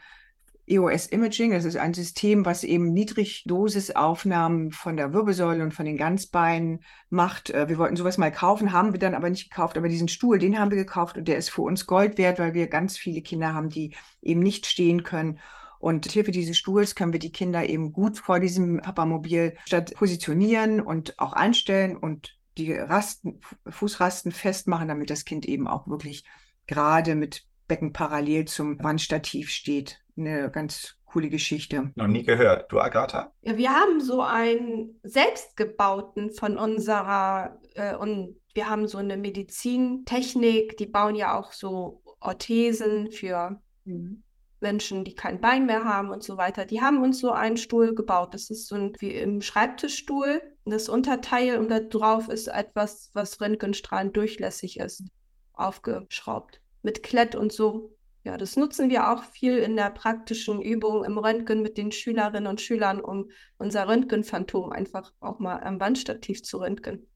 [0.69, 1.51] EOS Imaging.
[1.51, 7.51] Das ist ein System, was eben Niedrigdosisaufnahmen von der Wirbelsäule und von den Ganzbeinen macht.
[7.51, 9.77] Äh, wir wollten sowas mal kaufen, haben wir dann aber nicht gekauft.
[9.77, 12.55] Aber diesen Stuhl, den haben wir gekauft und der ist für uns Gold wert, weil
[12.55, 15.41] wir ganz viele Kinder haben, die eben nicht stehen können.
[15.79, 19.95] Und mit Hilfe dieses Stuhls können wir die Kinder eben gut vor diesem Papamobil statt
[19.95, 26.25] positionieren und auch einstellen und die Rasten, Fußrasten festmachen, damit das Kind eben auch wirklich
[26.67, 30.01] gerade mit Becken parallel zum Wandstativ steht.
[30.17, 31.93] Eine ganz coole Geschichte.
[31.95, 32.71] Noch nie gehört.
[32.71, 33.33] Du, Agatha?
[33.43, 40.77] Ja, wir haben so einen selbstgebauten von unserer, äh, und wir haben so eine Medizintechnik,
[40.77, 44.23] die bauen ja auch so Orthesen für mhm.
[44.61, 47.95] Menschen, die kein Bein mehr haben und so weiter, die haben uns so einen Stuhl
[47.95, 48.35] gebaut.
[48.35, 50.41] Das ist so ein, wie im Schreibtischstuhl.
[50.65, 55.05] Das Unterteil und da drauf ist etwas, was Röntgenstrahlen durchlässig ist,
[55.53, 56.61] aufgeschraubt.
[56.83, 57.97] Mit Klett und so.
[58.25, 62.49] Ja, das nutzen wir auch viel in der praktischen Übung im Röntgen mit den Schülerinnen
[62.49, 67.07] und Schülern, um unser Röntgenphantom einfach auch mal am Wandstativ zu röntgen.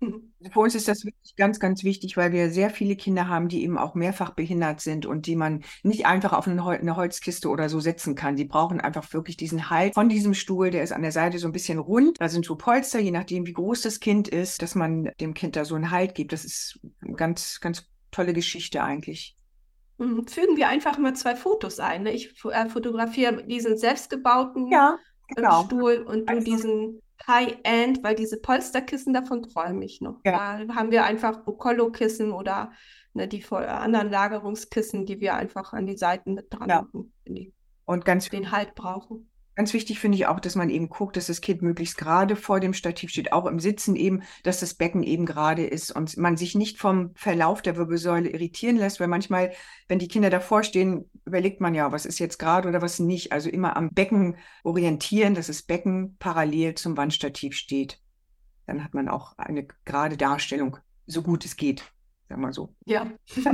[0.52, 3.62] Für uns ist das wirklich ganz, ganz wichtig, weil wir sehr viele Kinder haben, die
[3.62, 7.48] eben auch mehrfach behindert sind und die man nicht einfach auf eine, Hol eine Holzkiste
[7.48, 8.36] oder so setzen kann.
[8.36, 10.70] Die brauchen einfach wirklich diesen Halt von diesem Stuhl.
[10.70, 12.20] Der ist an der Seite so ein bisschen rund.
[12.20, 15.56] Da sind so Polster, je nachdem, wie groß das Kind ist, dass man dem Kind
[15.56, 16.32] da so einen Halt gibt.
[16.32, 19.34] Das ist eine ganz, ganz tolle Geschichte eigentlich.
[19.98, 20.26] Mhm.
[20.26, 22.02] Fügen wir einfach mal zwei Fotos ein.
[22.02, 22.12] Ne?
[22.12, 25.64] Ich äh, fotografiere diesen selbstgebauten Ja, äh, genau.
[25.64, 30.20] Stuhl und du Also- diesen High-End, weil diese Polsterkissen, davon träume ich noch.
[30.24, 30.64] Ja.
[30.64, 32.72] Da haben wir einfach Boccollo-Kissen oder
[33.14, 36.82] ne, die voll- anderen Lagerungskissen, die wir einfach an die Seiten mit dran Ja.
[36.82, 37.52] machen, wenn die
[37.84, 39.30] Und ganz den Halt brauchen.
[39.56, 42.60] Ganz wichtig finde ich auch, dass man eben guckt, dass das Kind möglichst gerade vor
[42.60, 46.36] dem Stativ steht, auch im Sitzen eben, dass das Becken eben gerade ist und man
[46.36, 49.52] sich nicht vom Verlauf der Wirbelsäule irritieren lässt, weil manchmal,
[49.88, 53.32] wenn die Kinder davor stehen, überlegt man ja, was ist jetzt gerade oder was nicht.
[53.32, 57.98] Also immer am Becken orientieren, dass das Becken parallel zum Wandstativ steht.
[58.66, 61.90] Dann hat man auch eine gerade Darstellung, so gut es geht,
[62.28, 62.74] sagen wir so.
[62.84, 63.10] Ja,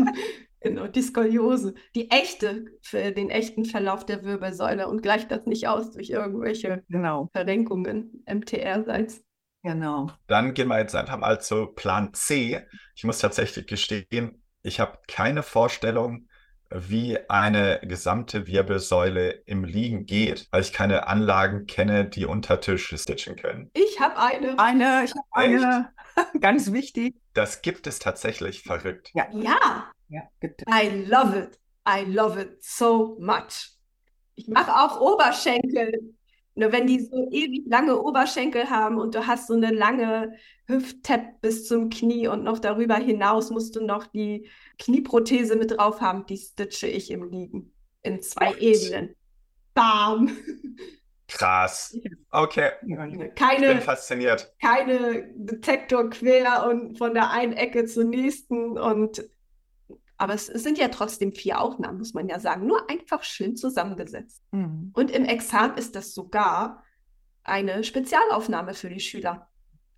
[0.63, 1.75] genau, die Skoliose.
[1.95, 6.83] Die echte, für den echten Verlauf der Wirbelsäule und gleicht das nicht aus durch irgendwelche
[6.89, 9.25] Genau, Verrenkungen MTR-seits.
[9.63, 10.11] genau.
[10.27, 12.61] Dann gehen wir jetzt einfach mal zu Plan C.
[12.95, 16.29] Ich muss tatsächlich gestehen, ich habe keine Vorstellung,
[16.75, 22.95] wie eine gesamte Wirbelsäule im Liegen geht, weil ich keine Anlagen kenne, die unter Tisch
[22.97, 23.71] stitchen können.
[23.75, 24.59] Ich habe eine.
[24.59, 25.91] Eine, ich habe eine,
[26.41, 27.15] ganz wichtig.
[27.35, 29.11] Das gibt es tatsächlich verrückt.
[29.15, 30.53] Ja, Ja, es.
[30.69, 31.59] I love it.
[31.89, 33.71] I love it so much.
[34.35, 36.15] Ich mache auch Oberschenkel.
[36.55, 40.35] Nur wenn die so ewig lange Oberschenkel haben und du hast so eine lange
[40.67, 44.49] Hüfttap bis zum Knie und noch darüber hinaus musst du noch die
[44.79, 47.73] Knieprothese mit drauf haben, die stitche ich im Liegen
[48.03, 48.59] in zwei What?
[48.59, 49.17] Ebenen.
[49.75, 50.31] Bam!
[51.29, 51.97] Krass.
[52.35, 54.55] Okay, ich bin Keine, fasziniert.
[54.59, 59.23] keine Detektor quer und von der einen Ecke zur nächsten und
[60.23, 63.57] aber es, es sind ja trotzdem vier Aufnahmen, muss man ja sagen, nur einfach schön
[63.57, 64.41] zusammengesetzt.
[64.53, 64.93] Mhm.
[64.95, 66.85] Und im Examen ist das sogar
[67.43, 69.49] eine Spezialaufnahme für die Schüler.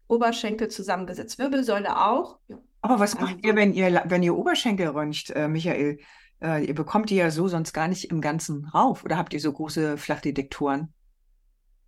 [0.08, 2.38] Oberschenkel zusammengesetzt, Wirbelsäule auch.
[2.48, 2.56] Ja.
[2.80, 5.98] Aber was Also- macht ihr, wenn ihr, wenn ihr Oberschenkel röntgt, äh, Michael?
[6.42, 9.04] Äh, ihr bekommt die ja so sonst gar nicht im Ganzen rauf.
[9.04, 10.94] Oder habt ihr so große Flachdetektoren?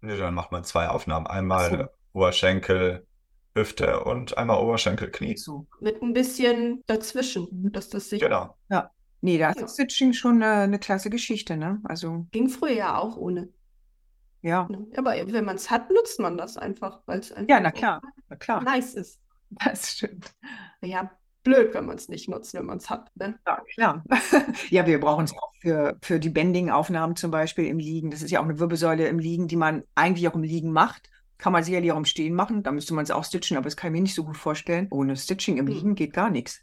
[0.02, 1.26] Nee, dann macht man zwei Aufnahmen.
[1.26, 2.20] Einmal so.
[2.20, 3.06] Oberschenkel,
[3.56, 5.36] Hüfte und einmal Oberschenkel, Knie.
[5.36, 5.66] So.
[5.80, 8.54] Mit ein bisschen dazwischen, dass das sich Genau.
[9.22, 9.64] Nee, da Ja.
[9.64, 11.80] ist Stitching schon eine, eine klasse Geschichte, ne?
[11.84, 13.48] Also, ging früher ja auch ohne.
[14.42, 14.68] ja.
[14.70, 14.86] Ne?
[14.96, 18.02] Aber wenn man es hat, nutzt man das einfach, weil es einfach Ja, na klar,
[18.28, 18.62] na klar.
[18.62, 19.20] nice ist.
[19.64, 20.34] Das stimmt.
[20.82, 21.10] Ja,
[21.44, 23.10] blöd, wenn man es nicht nutzt, wenn man es hat.
[23.16, 23.38] Ne?
[23.46, 24.04] Ja, klar.
[24.70, 28.10] Ja, wir brauchen es auch für, für die Bending-Aufnahmen zum Beispiel im Liegen.
[28.10, 31.08] Das ist ja auch eine Wirbelsäule im Liegen, die man eigentlich auch im Liegen macht.
[31.38, 32.62] Kann man sicherlich auch im Stehen machen.
[32.62, 34.88] Da müsste man es auch stitchen, aber das kann ich mir nicht so gut vorstellen.
[34.90, 35.66] Ohne Stitching im.
[35.66, 36.60] Liegen geht gar nichts.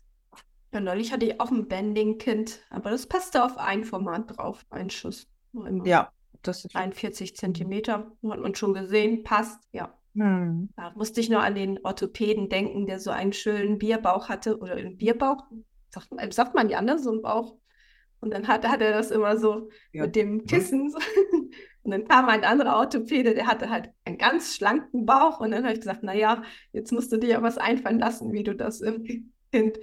[0.73, 4.89] Ja, neulich hatte ich auch ein Bending-Kind, aber das passte auf ein Format drauf, ein
[4.89, 5.27] Schuss.
[5.85, 6.75] Ja, das ist.
[6.75, 9.93] 41 Zentimeter, hat man schon gesehen, passt, ja.
[10.15, 10.69] Hm.
[10.75, 14.73] Da musste ich nur an den Orthopäden denken, der so einen schönen Bierbauch hatte, oder
[14.73, 15.43] einen Bierbauch,
[15.89, 17.55] sagt, man- sagt man ja, ne, so einen Bauch.
[18.19, 20.03] Und dann hat, hat er das immer so Ja.
[20.03, 20.89] mit dem Kissen.
[20.89, 20.97] so.
[21.83, 25.39] Und dann kam ein anderer Orthopäde, der hatte halt einen ganz schlanken Bauch.
[25.39, 28.43] Und dann habe ich gesagt, naja, jetzt musst du dir ja was einfallen lassen, wie
[28.43, 29.03] du das im
[29.51, 29.77] Kind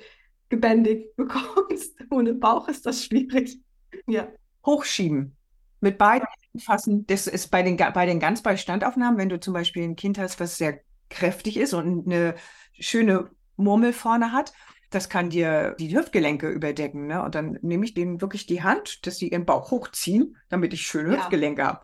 [0.48, 1.96] gebändigt bekommst.
[2.10, 3.58] Ohne Bauch ist das schwierig.
[4.06, 4.28] Ja.
[4.64, 5.36] Hochschieben.
[5.80, 7.06] Mit beiden Händen fassen.
[7.06, 10.56] Das ist bei den, bei den Ganzball-Standaufnahmen, wenn du zum Beispiel ein Kind hast, was
[10.56, 12.34] sehr kräftig ist und eine
[12.78, 14.52] schöne Murmel vorne hat,
[14.90, 17.06] das kann dir die Hüftgelenke überdecken.
[17.06, 17.22] Ne?
[17.22, 20.82] Und dann nehme ich denen wirklich die Hand, dass sie ihren Bauch hochziehen, damit ich
[20.82, 21.18] schöne Ja.
[21.18, 21.80] Hüftgelenke habe.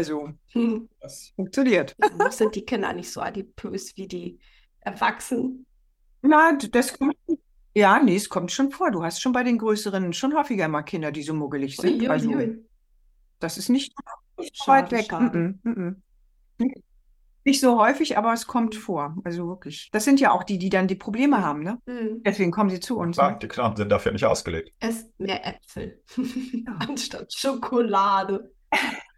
[0.00, 0.88] Also, Hm.
[1.00, 1.94] das funktioniert.
[2.18, 4.38] Noch sind die Kinder nicht so adipös wie die
[4.80, 5.66] Erwachsenen.
[6.22, 7.14] Na, d- das kommt.
[7.74, 8.90] Ja, nee, es kommt schon vor.
[8.90, 11.94] Du hast schon bei den Größeren schon häufiger mal Kinder, die so muggelig sind.
[11.94, 12.64] Ui, ui, Also, ui.
[13.38, 13.92] das ist nicht
[14.38, 15.06] nicht so Schade, weit weg.
[15.10, 15.38] schade.
[15.38, 16.02] Mm, mm, mm.
[16.58, 16.76] Nicht-
[17.44, 19.16] Nicht so häufig, aber es kommt vor.
[19.24, 19.88] Also wirklich.
[19.92, 21.78] Das sind ja auch die, die dann die Probleme haben, ne?
[21.86, 22.22] Hm.
[22.22, 23.16] Deswegen kommen sie zu uns.
[23.16, 23.38] Klar, Ne?
[23.40, 24.72] die Knochen sind dafür nicht ausgelegt.
[24.80, 26.02] Esst mehr Äpfel
[26.80, 28.52] anstatt Schokolade.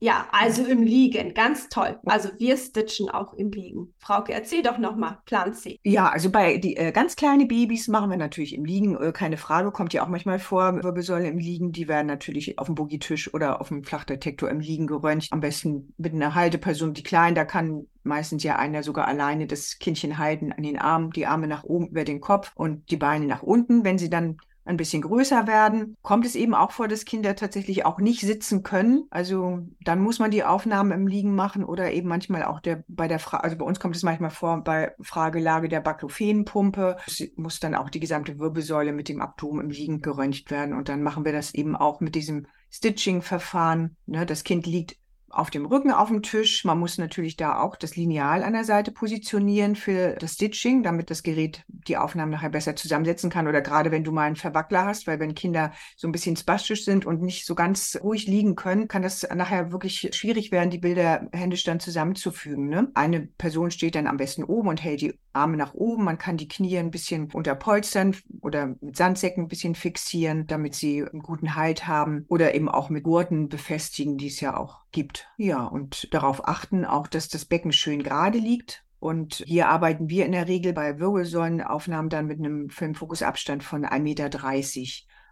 [0.00, 1.98] Ja, also im Liegen, ganz toll.
[2.04, 3.94] Also wir stitchen auch im Liegen.
[3.98, 5.78] Frauke, erzähl doch nochmal, Plan C.
[5.84, 9.36] Ja, also bei die äh, ganz kleine Babys machen wir natürlich im Liegen, äh, keine
[9.36, 13.34] Frage, kommt ja auch manchmal vor, Wirbelsäule im Liegen, die werden natürlich auf dem Boogie-Tisch
[13.34, 17.44] oder auf dem Flachdetektor im Liegen geröntgt, am besten mit einer Halteperson, die klein, da
[17.44, 21.64] kann meistens ja einer sogar alleine das Kindchen halten an den Armen, die Arme nach
[21.64, 23.84] oben über den Kopf und die Beine nach unten.
[23.84, 24.38] Wenn sie dann
[24.68, 28.62] ein bisschen größer werden, kommt es eben auch vor, dass Kinder tatsächlich auch nicht sitzen
[28.62, 29.06] können.
[29.10, 33.08] Also dann muss man die Aufnahmen im Liegen machen oder eben manchmal auch der bei
[33.08, 37.60] der Frage, also bei uns kommt es manchmal vor bei Fragelage der Baklophenpumpe, es muss
[37.60, 41.24] dann auch die gesamte Wirbelsäule mit dem Abdomen im Liegen geröntgt werden und dann machen
[41.24, 43.96] wir das eben auch mit diesem Stitching-Verfahren.
[44.06, 44.26] Ne?
[44.26, 44.96] Das Kind liegt
[45.30, 46.64] auf dem Rücken auf dem Tisch.
[46.64, 51.10] Man muss natürlich da auch das Lineal an der Seite positionieren für das Stitching, damit
[51.10, 53.46] das Gerät die Aufnahmen nachher besser zusammensetzen kann.
[53.46, 56.84] Oder gerade wenn du mal einen Verwackler hast, weil wenn Kinder so ein bisschen spastisch
[56.84, 60.78] sind und nicht so ganz ruhig liegen können, kann das nachher wirklich schwierig werden, die
[60.78, 62.68] Bilder händisch dann zusammenzufügen.
[62.68, 62.90] Ne?
[62.94, 66.04] Eine Person steht dann am besten oben und hält die Arme nach oben.
[66.04, 71.04] Man kann die Knie ein bisschen unterpolstern oder mit Sandsäcken ein bisschen fixieren, damit sie
[71.04, 72.24] einen guten Halt haben.
[72.28, 75.28] Oder eben auch mit Gurten befestigen, die es ja auch gibt.
[75.36, 78.84] Ja, und darauf achten auch, dass das Becken schön gerade liegt.
[79.00, 84.00] Und hier arbeiten wir in der Regel bei Wirbelsäulenaufnahmen dann mit einem Filmfokusabstand von 1,30
[84.00, 84.28] Meter.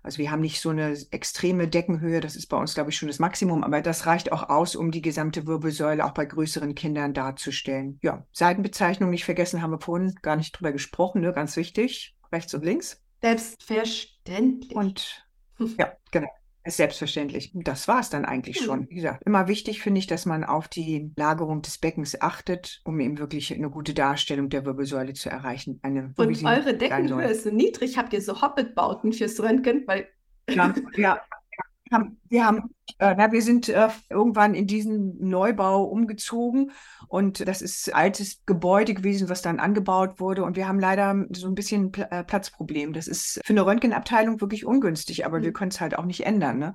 [0.06, 3.08] Also wir haben nicht so eine extreme Deckenhöhe, das ist bei uns, glaube ich, schon
[3.08, 7.12] das Maximum, aber das reicht auch aus, um die gesamte Wirbelsäule auch bei größeren Kindern
[7.12, 7.98] darzustellen.
[8.02, 11.32] Ja, Seitenbezeichnung nicht vergessen, haben wir vorhin gar nicht drüber gesprochen, ne?
[11.32, 13.02] ganz wichtig, rechts und links.
[13.20, 14.76] Selbstverständlich.
[14.76, 15.26] Und
[15.76, 16.28] ja, genau.
[16.66, 17.52] Selbstverständlich.
[17.54, 18.80] Das war es dann eigentlich schon.
[18.80, 18.86] Mhm.
[18.90, 22.98] Wie gesagt, immer wichtig finde ich, dass man auf die Lagerung des Beckens achtet, um
[23.00, 25.78] eben wirklich eine gute Darstellung der Wirbelsäule zu erreichen.
[25.82, 27.96] Eine, Und eure Deckenhöhe ist so niedrig.
[27.98, 29.84] Habt ihr so Hobbit-Bauten fürs Röntgen?
[29.86, 30.08] Weil
[30.48, 31.20] Ja, ja.
[31.88, 36.72] Wir haben, wir, haben, äh, na, wir sind äh, irgendwann in diesen Neubau umgezogen
[37.06, 41.46] und das ist altes Gebäude gewesen, was dann angebaut wurde und wir haben leider so
[41.46, 42.92] ein bisschen Pl äh, Platzproblem.
[42.92, 45.52] Das ist für eine Röntgenabteilung wirklich ungünstig, aber wir Mhm.
[45.52, 46.58] können es halt auch nicht ändern.
[46.58, 46.74] Ne?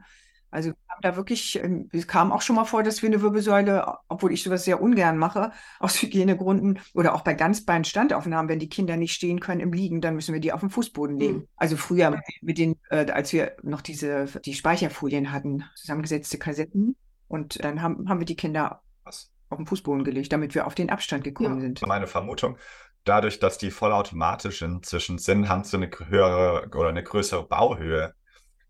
[0.52, 4.34] Also da wirklich, ähm, es kam auch schon mal vor, dass wir eine Wirbelsäule, obwohl
[4.34, 9.14] ich sowas sehr ungern mache, aus Hygienegründen oder auch bei Ganzbein-Standaufnahmen, wenn die Kinder nicht
[9.14, 11.38] stehen können im Liegen, dann müssen wir die auf den Fußboden legen.
[11.38, 11.48] Mhm.
[11.56, 16.96] Also früher mit, mit den, äh, als wir noch diese, die Speicherfolien hatten, zusammengesetzte Kassetten
[17.28, 19.32] und dann haben, haben wir die Kinder Was?
[19.50, 21.62] auf den Fußboden gelegt, damit wir auf den Abstand gekommen Ja.
[21.62, 21.82] sind.
[21.88, 22.58] Meine Vermutung,
[23.06, 28.14] dadurch, dass die vollautomatisch inzwischen sind, haben sie eine höhere oder eine größere Bauhöhe.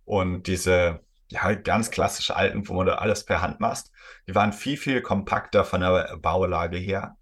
[0.06, 3.92] Und diese ja, ganz klassische alten, wo du alles per Hand machst,
[4.28, 7.18] die waren viel, viel kompakter von der Baulage her.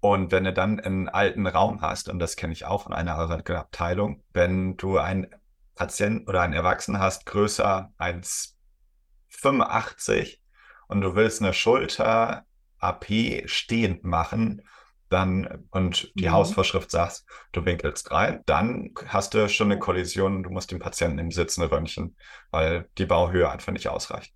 [0.00, 3.18] Und wenn du dann einen alten Raum hast, und das kenne ich auch von einer
[3.18, 5.26] Abteilung, wenn du einen
[5.74, 10.38] Patienten oder einen Erwachsenen hast, größer 1,85
[10.86, 12.44] und du willst eine Schulter
[12.78, 13.06] AP
[13.46, 14.62] stehend machen,
[15.10, 16.30] dann und die Mhm.
[16.30, 20.78] Hausvorschrift sagt, du winkelst rein, dann hast du schon eine Kollision und du musst den
[20.80, 22.16] Patienten im Sitzen röntgen,
[22.50, 24.34] weil die Bauhöhe einfach nicht ausreicht.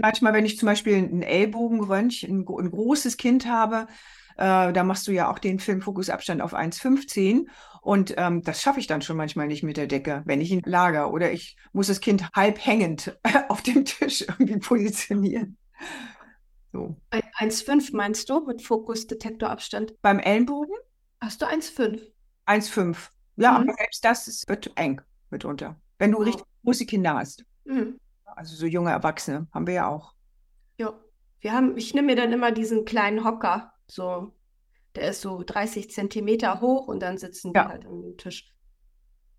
[0.00, 3.88] Manchmal, wenn ich zum Beispiel einen Ellbogenröntgen, ein, gro- ein großes Kind habe,
[4.36, 7.48] äh, da machst du ja auch den Filmfokusabstand auf 1,15
[7.82, 10.62] und ähm, das schaffe ich dann schon manchmal nicht mit der Decke, wenn ich ihn
[10.64, 15.56] lager oder ich muss das Kind halb hängend auf dem Tisch irgendwie positionieren.
[16.72, 16.96] So.
[17.10, 20.00] ein- 1,5 meinst du mit Fokusdetektorabstand?
[20.02, 20.74] Beim Ellenbogen
[21.22, 22.00] Hast du 1,5?
[22.46, 23.10] 1,5.
[23.36, 23.68] Ja, Mhm.
[23.68, 25.78] aber selbst das ist, wird eng mitunter.
[25.98, 26.26] Wenn du Wow.
[26.26, 27.44] richtig große Kinder hast.
[27.64, 27.98] Mhm.
[28.24, 30.14] Also so junge Erwachsene haben wir ja auch.
[30.78, 30.94] Ja.
[31.40, 34.32] Wir haben, ich nehme mir dann immer diesen kleinen Hocker, so,
[34.94, 37.68] der ist so 30 Zentimeter hoch und dann sitzen die Ja.
[37.68, 38.54] halt am Tisch.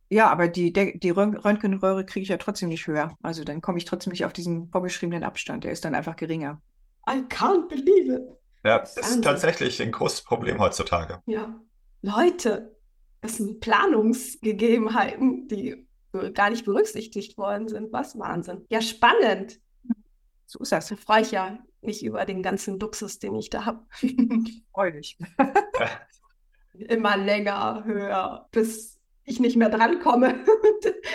[0.09, 3.15] Ja, aber die, die Rönt- Röntgenröhre kriege ich ja trotzdem nicht höher.
[3.23, 5.63] Also dann komme ich trotzdem nicht auf diesen vorgeschriebenen Abstand.
[5.63, 6.61] Der ist dann einfach geringer.
[7.11, 8.21] I can't believe it.
[8.63, 9.21] Ja, das ist Wahnsinn.
[9.23, 11.21] tatsächlich ein großes Problem heutzutage.
[11.25, 11.59] Ja.
[12.01, 12.75] Leute,
[13.21, 15.87] das sind Planungsgegebenheiten, die
[16.33, 17.91] gar nicht berücksichtigt worden sind.
[17.91, 18.65] Was Wahnsinn.
[18.69, 19.59] Ja, spannend.
[20.45, 20.89] So ist das.
[20.89, 23.85] Da freue ich ja mich über den ganzen Luxus, den ich da habe.
[24.73, 25.17] Freudig.
[26.73, 30.33] Immer länger, höher, bis ich nicht mehr drankomme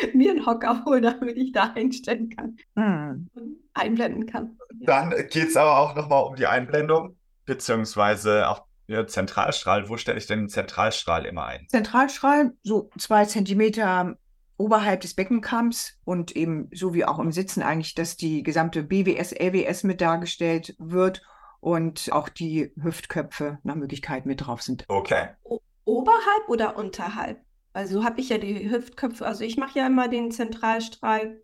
[0.04, 3.30] und mir einen Hocker hole, damit ich da einstellen kann Hm.
[3.76, 4.58] Einblenden kann.
[4.80, 9.88] Dann geht es aber auch nochmal um die Einblendung, beziehungsweise auch ja, Zentralstrahl.
[9.88, 11.66] Wo stelle ich denn den Zentralstrahl immer ein?
[11.68, 14.16] Zentralstrahl, so zwei Zentimeter
[14.58, 19.32] oberhalb des Beckenkamms und eben so wie auch im Sitzen eigentlich, dass die gesamte BWS,
[19.32, 21.22] LWS mit dargestellt wird
[21.60, 24.84] und auch die Hüftköpfe nach Möglichkeit mit drauf sind.
[24.88, 25.28] Okay.
[25.42, 27.40] O oberhalb oder unterhalb?
[27.72, 29.26] Also so habe ich ja die Hüftköpfe.
[29.26, 31.42] Also ich mache ja immer den Zentralstrahl.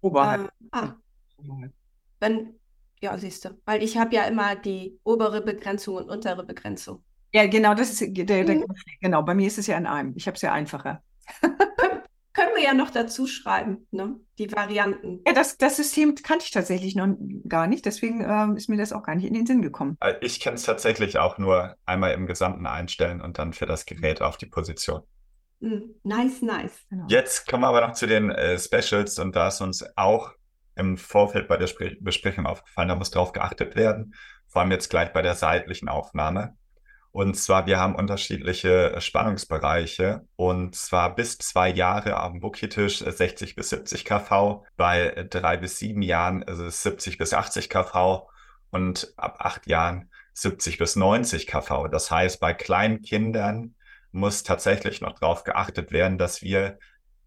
[0.00, 0.46] Oberhalb.
[0.46, 0.96] Äh, ah,
[2.20, 2.54] wenn,
[3.00, 7.04] ja, siehst du, weil ich habe ja immer die obere Begrenzung und untere Begrenzung.
[7.32, 8.64] Ja, genau, das ist der, der Mhm.
[9.00, 10.14] Genau, bei mir ist es ja in einem.
[10.16, 11.02] Ich habe es ja einfacher.
[12.32, 14.16] Können wir ja noch dazu schreiben, ne?
[14.38, 15.20] Die Varianten.
[15.26, 17.08] Ja, das, das System kannte ich tatsächlich noch
[17.48, 19.96] gar nicht, deswegen ähm, ist mir das auch gar nicht in den Sinn gekommen.
[20.00, 23.86] Äh, Ich kenne es tatsächlich auch nur einmal im Gesamten einstellen und dann für das
[23.86, 25.02] Gerät auf die Position.
[25.60, 26.86] Mm, nice, nice.
[26.88, 27.06] Genau.
[27.08, 30.32] Jetzt kommen wir aber noch zu den äh, Specials und da ist uns auch
[30.78, 34.14] im Vorfeld bei der Spre Besprechung aufgefallen, da muss drauf geachtet werden,
[34.46, 36.56] vor allem jetzt gleich bei der seitlichen Aufnahme.
[37.10, 43.70] Und zwar, wir haben unterschiedliche Spannungsbereiche und zwar bis zwei Jahre am Bookie-Tisch 60 bis
[43.70, 48.28] 70 kV, bei drei bis sieben Jahren es 70 bis 80 kV
[48.70, 51.88] und ab acht Jahren 70 bis 90 kV.
[51.88, 53.74] Das heißt, bei kleinen Kindern
[54.12, 56.78] muss tatsächlich noch darauf geachtet werden, dass wir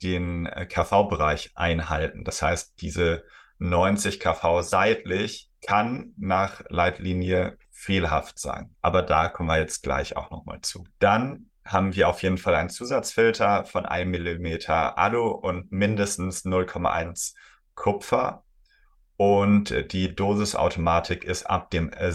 [0.01, 2.23] den äh, KV-Bereich einhalten.
[2.23, 3.23] Das heißt, diese
[3.61, 8.75] 90 kV seitlich kann nach Leitlinie fehlhaft sein.
[8.81, 10.85] Aber da kommen wir jetzt gleich auch nochmal zu.
[10.99, 17.35] Dann haben wir auf jeden Fall einen Zusatzfilter von 1 mm Alu und mindestens 0,1
[17.75, 18.43] Kupfer.
[19.15, 22.11] Und die Dosisautomatik ist ab dem äh,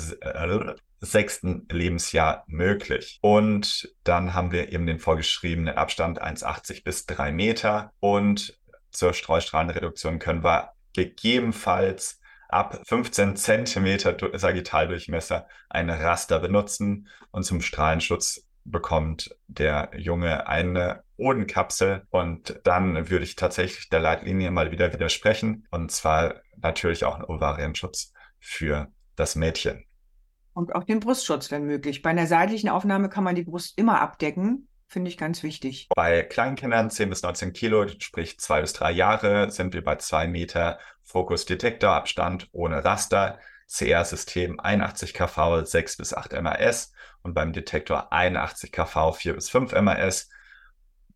[1.01, 3.18] sechsten Lebensjahr möglich.
[3.22, 7.92] Und dann haben wir eben den vorgeschriebenen Abstand 1,80 bis 3 Meter.
[8.01, 8.59] Und
[8.90, 18.44] zur Streustrahlenreduktion können wir gegebenenfalls ab 15 Zentimeter Sagittaldurchmesser ein Raster benutzen und zum Strahlenschutz
[18.64, 25.66] bekommt der Junge eine Odenkapsel und dann würde ich tatsächlich der Leitlinie mal wieder widersprechen
[25.70, 29.84] und zwar natürlich auch einen Ovarienschutz für das Mädchen.
[30.55, 32.01] Und auch den Brustschutz, wenn möglich.
[32.01, 34.68] Bei einer seitlichen Aufnahme kann man die Brust immer abdecken.
[34.89, 35.89] Finde ich ganz wichtig.
[35.95, 40.28] Bei Kleinkindern 10 bis 19 Kilo, sprich zwei bis drei Jahre, sind wir bei zwei
[40.28, 43.39] Meter Fokusdetektorabstand ohne Raster.
[43.68, 49.72] CR-System 81 kV 6 bis 8 MAS und beim Detektor 81 kV 4 bis 5
[49.80, 50.28] MAS.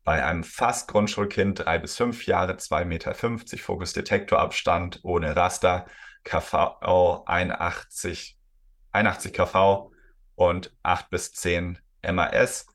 [0.03, 5.87] Bei einem fast Grundschulkind 3 bis 5 Jahre 2,50 Meter Fokusdetektorabstand ohne Raster,
[6.25, 8.37] KV 81,
[8.91, 9.93] 81 kV
[10.35, 12.67] und 8 bis 10 MAS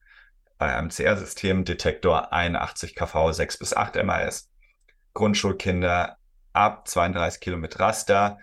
[0.65, 4.49] bei einem CR-System Detektor 81 kV 6 bis 8 MAS.
[5.13, 6.17] Grundschulkinder
[6.53, 8.39] ab 32 Kilo mit Raster,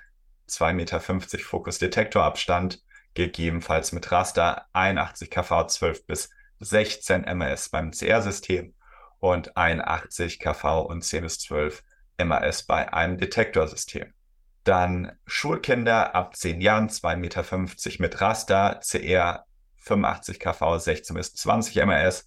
[0.48, 2.80] 2,50 Meter Fokusdetektorabstand,
[3.14, 8.72] gegebenenfalls mit Raster 81 kV 12 bis 16 MAS beim CR-System
[9.18, 11.82] und 81 kV und 10 bis 12
[12.24, 14.14] MAS bei einem Detektorsystem.
[14.62, 19.44] Dann Schulkinder ab 10 Jahren 2,50 Meter mit Raster, CR
[19.82, 22.26] 85 kV 16 bis 20 MAS,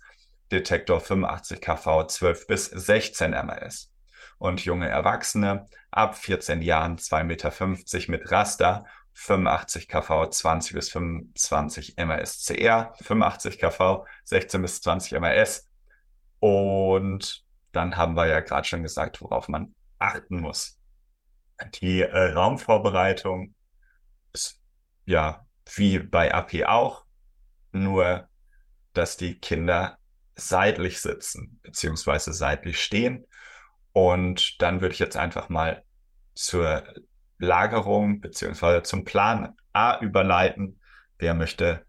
[0.52, 3.92] Detektor 85 kV 12 bis 16 MAS.
[4.38, 11.96] Und junge Erwachsene ab 14 Jahren 2,50 Meter mit Raster, 85 kV 20 bis 25
[11.98, 15.70] MAS CR, 85 kV 16 bis 20 MAS.
[16.40, 20.78] Und dann haben wir ja gerade schon gesagt, worauf man achten muss.
[21.82, 23.56] Die äh, Raumvorbereitung
[24.34, 24.62] ist
[25.06, 25.46] ja
[25.76, 27.05] wie bei AP auch
[27.76, 28.28] nur,
[28.94, 29.98] dass die Kinder
[30.36, 33.26] seitlich sitzen, beziehungsweise seitlich stehen.
[33.94, 35.84] Und dann würde ich jetzt einfach mal
[36.34, 36.84] zur
[37.38, 40.80] Lagerung, beziehungsweise zum Plan A überleiten.
[41.18, 41.86] Wer möchte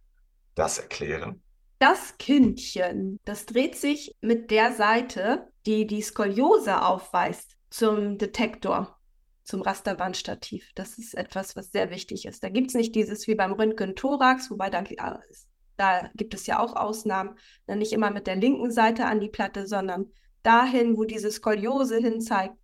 [0.55, 1.43] das erklären?
[1.79, 8.97] Das Kindchen, das dreht sich mit der Seite, die die Skoliose aufweist, zum Detektor,
[9.45, 10.71] zum Rasterbandstativ.
[10.75, 12.43] Das ist etwas, was sehr wichtig ist.
[12.43, 14.81] Da gibt es nicht dieses wie beim Röntgen-Thorax, wobei da
[15.29, 15.46] ist
[15.77, 19.29] da gibt es ja auch Ausnahmen, dann nicht immer mit der linken Seite an die
[19.29, 20.11] Platte, sondern
[20.43, 22.57] dahin, wo diese Skoliose hinzeigt,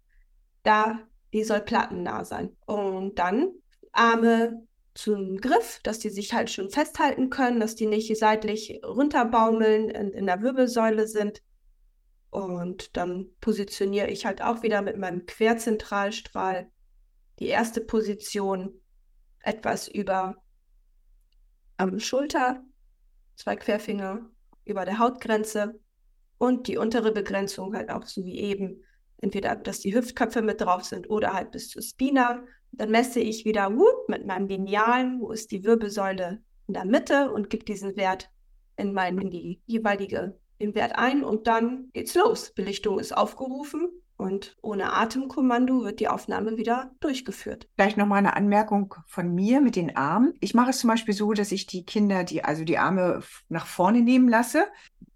[0.63, 1.01] da,
[1.33, 2.57] die soll plattennah sein.
[2.67, 3.51] Und dann
[3.93, 9.89] Arme zum Griff, dass die sich halt schon festhalten können, dass die nicht seitlich runterbaumeln,
[9.89, 11.43] in, in der Wirbelsäule sind.
[12.31, 16.71] Und dann positioniere ich halt auch wieder mit meinem Querzentralstrahl
[17.39, 18.81] die erste Position
[19.41, 20.37] etwas über
[21.77, 22.63] am Schulter
[23.37, 24.31] zwei Querfinger
[24.65, 25.81] über der Hautgrenze
[26.39, 28.83] und die untere Begrenzung halt auch so wie eben,
[29.19, 32.43] entweder dass die Hüftköpfe mit drauf sind oder halt bis zur Spina.
[32.73, 37.31] Dann messe ich wieder whoop, mit meinem Linealen, wo ist die Wirbelsäule in der Mitte
[37.31, 38.31] und gebe diesen Wert
[38.77, 42.53] in, mein, in die jeweilige den Wert ein und dann geht's los.
[42.55, 47.69] Belichtung ist aufgerufen und ohne Atemkommando wird die Aufnahme wieder durchgeführt.
[47.75, 50.35] Vielleicht nochmal eine Anmerkung von mir mit den Armen.
[50.41, 53.67] Ich mache es zum Beispiel so, dass ich die Kinder, die also die Arme nach
[53.67, 54.67] vorne nehmen lasse,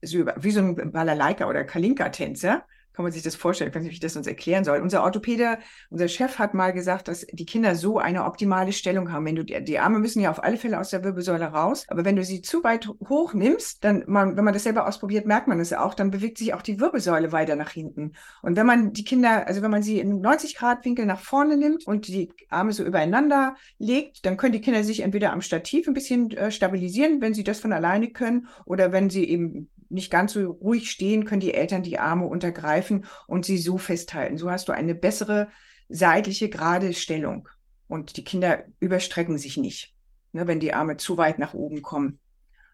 [0.03, 2.65] so wie so ein Balalaika oder Kalinka-Tänzer
[2.97, 3.69] kann man sich das vorstellen?
[3.69, 4.81] Ich weiß nicht, wie ich das uns erklären soll.
[4.81, 5.59] Unser Orthopäde,
[5.91, 9.27] unser Chef hat mal gesagt, dass die Kinder so eine optimale Stellung haben.
[9.27, 12.07] Wenn du die, die Arme müssen ja auf alle Fälle aus der Wirbelsäule raus, aber
[12.07, 15.47] wenn du sie zu weit hoch nimmst, dann, man, wenn man das selber ausprobiert, merkt
[15.47, 18.13] man ja auch, dann bewegt sich auch die Wirbelsäule weiter nach hinten.
[18.41, 21.59] Und wenn man die Kinder, also wenn man sie in 90 Grad Winkel nach vorne
[21.59, 25.87] nimmt und die Arme so übereinander legt, dann können die Kinder sich entweder am Stativ
[25.87, 30.11] ein bisschen äh, stabilisieren, wenn sie das von alleine können, oder wenn sie eben nicht
[30.11, 34.39] ganz so ruhig stehen, können die Eltern die Arme untergreifen und sie so festhalten.
[34.39, 35.49] So hast du eine bessere
[35.89, 37.49] seitliche gerade Stellung.
[37.89, 39.95] Und die Kinder überstrecken sich nicht,
[40.33, 42.19] ne, wenn die Arme zu weit nach oben kommen.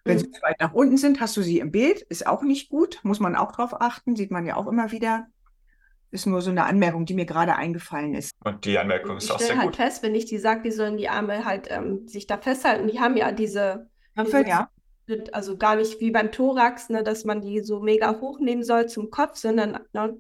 [0.04, 0.20] Wenn mhm.
[0.20, 3.00] sie zu weit nach unten sind, hast du sie im Bild, ist auch nicht gut,
[3.02, 5.26] muss man auch drauf achten, sieht man ja auch immer wieder.
[6.10, 8.32] Ist nur so eine Anmerkung, die mir gerade eingefallen ist.
[8.44, 9.76] Und die Anmerkung ist ich auch sehr halt gut.
[9.76, 12.88] fest, wenn ich die sage, die sollen die Arme halt ähm, sich da festhalten.
[12.88, 13.88] Die haben ja diese,
[14.18, 14.68] diese ja.
[15.32, 19.10] Also gar nicht wie beim Thorax, ne, dass man die so mega hochnehmen soll zum
[19.10, 20.16] Kopf, sondern ne,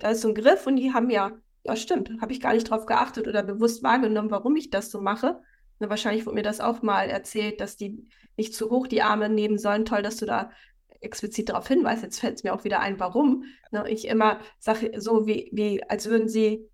[0.00, 1.32] da ist so ein Griff und die haben ja,
[1.64, 5.00] ja stimmt, habe ich gar nicht drauf geachtet oder bewusst wahrgenommen, warum ich das so
[5.00, 5.40] mache.
[5.78, 9.28] Ne, wahrscheinlich wurde mir das auch mal erzählt, dass die nicht zu hoch die Arme
[9.28, 9.84] nehmen sollen.
[9.84, 10.50] Toll, dass du da
[11.00, 12.02] explizit darauf hinweist.
[12.02, 13.44] Jetzt fällt es mir auch wieder ein, warum.
[13.70, 16.68] Ne, ich immer sage, so wie, wie als würden sie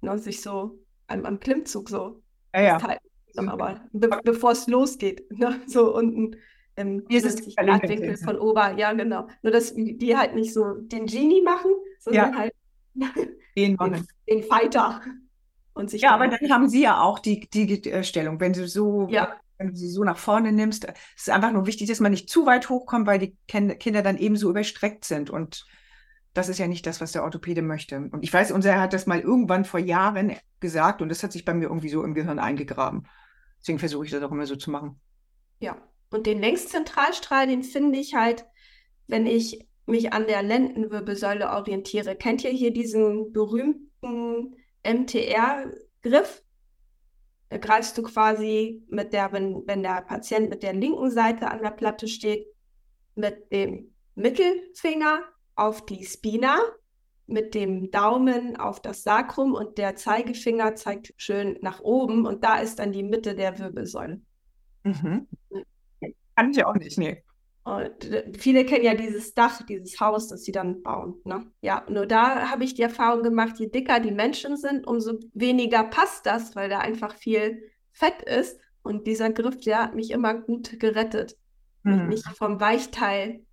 [0.00, 2.22] ne, sich so am, am Klimmzug so
[2.54, 2.78] ja, ja.
[2.78, 3.04] festhalten.
[3.36, 6.36] Aber be bevor es losgeht, ne, so unten
[6.78, 9.28] im Hier ist es Winkel von Ober, ja genau.
[9.42, 12.38] Nur dass die halt nicht so den Genie machen, sondern Ja.
[12.38, 12.52] halt
[13.56, 15.00] Den den, den Fighter.
[15.74, 18.40] Und sich Ja, aber dann haben sie ja auch die, die äh, Stellung.
[18.40, 19.36] Wenn du so, Ja.
[19.58, 22.28] wenn du sie so nach vorne nimmst, es ist einfach nur wichtig, dass man nicht
[22.30, 25.30] zu weit hochkommt, weil die Kinder dann ebenso überstreckt sind.
[25.30, 25.66] Und
[26.34, 27.96] das ist ja nicht das, was der Orthopäde möchte.
[27.98, 31.44] Und ich weiß, unser hat das mal irgendwann vor Jahren gesagt und das hat sich
[31.44, 33.06] bei mir irgendwie so im Gehirn eingegraben.
[33.60, 35.00] Deswegen versuche ich das auch immer so zu machen.
[35.58, 35.76] Ja,
[36.10, 38.46] und den Längszentralstrahl, den finde ich halt,
[39.06, 42.14] wenn ich mich an der Lendenwirbelsäule orientiere.
[42.14, 44.56] Kennt ihr hier diesen berühmten
[44.86, 46.42] MTR-Griff?
[47.48, 51.62] Da greifst du quasi mit der, wenn, wenn der Patient mit der linken Seite an
[51.62, 52.46] der Platte steht,
[53.14, 55.22] mit dem Mittelfinger
[55.54, 56.58] auf die Spina,
[57.26, 62.58] mit dem Daumen auf das Sacrum und der Zeigefinger zeigt schön nach oben und da
[62.58, 64.20] ist dann die Mitte der Wirbelsäule.
[64.84, 65.26] Mhm.
[66.38, 67.24] Kann ich auch nicht, nee.
[67.64, 71.16] Und äh, viele kennen ja dieses Dach, dieses Haus, das sie dann bauen.
[71.24, 71.50] Ne?
[71.60, 75.82] Ja, nur da habe ich die Erfahrung gemacht, je dicker die Menschen sind, umso weniger
[75.84, 77.60] passt das, weil da einfach viel
[77.92, 78.58] Fett ist.
[78.82, 81.36] Und dieser Griff, der hat mich immer gut gerettet,
[81.82, 82.08] mich Mhm.
[82.08, 83.44] nicht vom Weichteil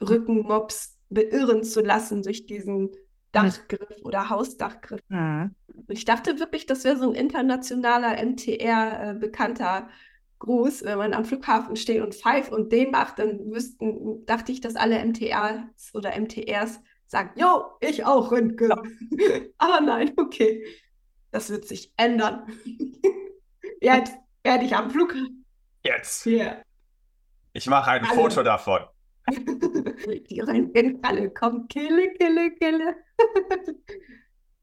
[0.00, 2.90] Rückenmops beirren zu lassen durch diesen
[3.32, 5.00] Dachgriff oder Hausdachgriff.
[5.08, 5.54] Mhm.
[5.66, 9.88] Und ich dachte wirklich, das wäre so ein internationaler MTR äh, bekannter
[10.42, 14.60] Gruß, wenn man am Flughafen steht und pfeift und den macht, dann wüssten, dachte ich,
[14.60, 18.72] dass alle MTRs oder MTRs sagen, jo, ich auch Röntgen.
[19.58, 20.66] Aber nein, okay.
[21.30, 22.42] Das wird sich ändern.
[23.80, 25.44] Jetzt werde ich am Flughafen.
[25.84, 26.24] Jetzt.
[26.24, 26.60] Hier.
[27.52, 28.14] Ich mache ein Alle.
[28.14, 28.80] Foto davon.
[30.28, 31.70] Die Röntgenfalle kommt.
[31.72, 32.96] Kille, kille, kille.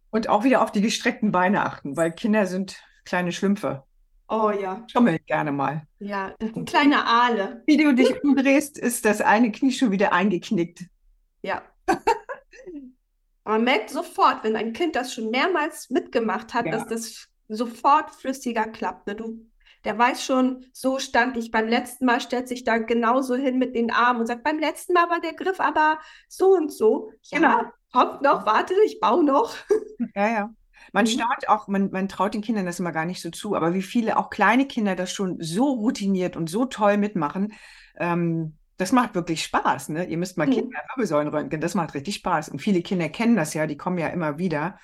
[0.10, 3.86] Und auch wieder auf die gestreckten Beine achten, weil Kinder sind kleine Schlümpfe.
[4.30, 4.86] Oh ja.
[4.92, 5.84] Schummeln gerne mal.
[6.00, 7.64] Ja, ein kleiner Aale.
[7.66, 10.84] Wie du dich umdrehst, ist das eine Knie schon wieder eingeknickt.
[11.42, 11.64] Ja.
[13.44, 16.72] Man merkt sofort, wenn ein Kind das schon mehrmals mitgemacht hat, Ja.
[16.74, 19.08] dass das sofort flüssiger klappt.
[19.08, 19.16] Ne?
[19.16, 19.46] Du,
[19.86, 23.74] der weiß schon, so stand ich beim letzten Mal, stellt sich da genauso hin mit
[23.76, 27.12] den Armen und sagt, beim letzten Mal war der Griff aber so und so.
[27.32, 27.72] Ja, Genau.
[27.92, 29.56] kommt noch, warte, ich baue noch.
[30.16, 30.50] Ja, ja.
[30.94, 31.10] Man Mhm.
[31.10, 33.82] staunt auch, man, man traut den Kindern das immer gar nicht so zu, aber wie
[33.82, 37.54] viele auch kleine Kinder das schon so routiniert und so toll mitmachen,
[37.98, 40.06] ähm, das macht wirklich Spaß, ne?
[40.06, 40.52] Ihr müsst mal Mhm.
[40.52, 42.50] Kinder Wirbelsäulenröntgen, das macht richtig Spaß.
[42.50, 44.80] Und viele Kinder kennen das ja, die kommen ja immer wieder.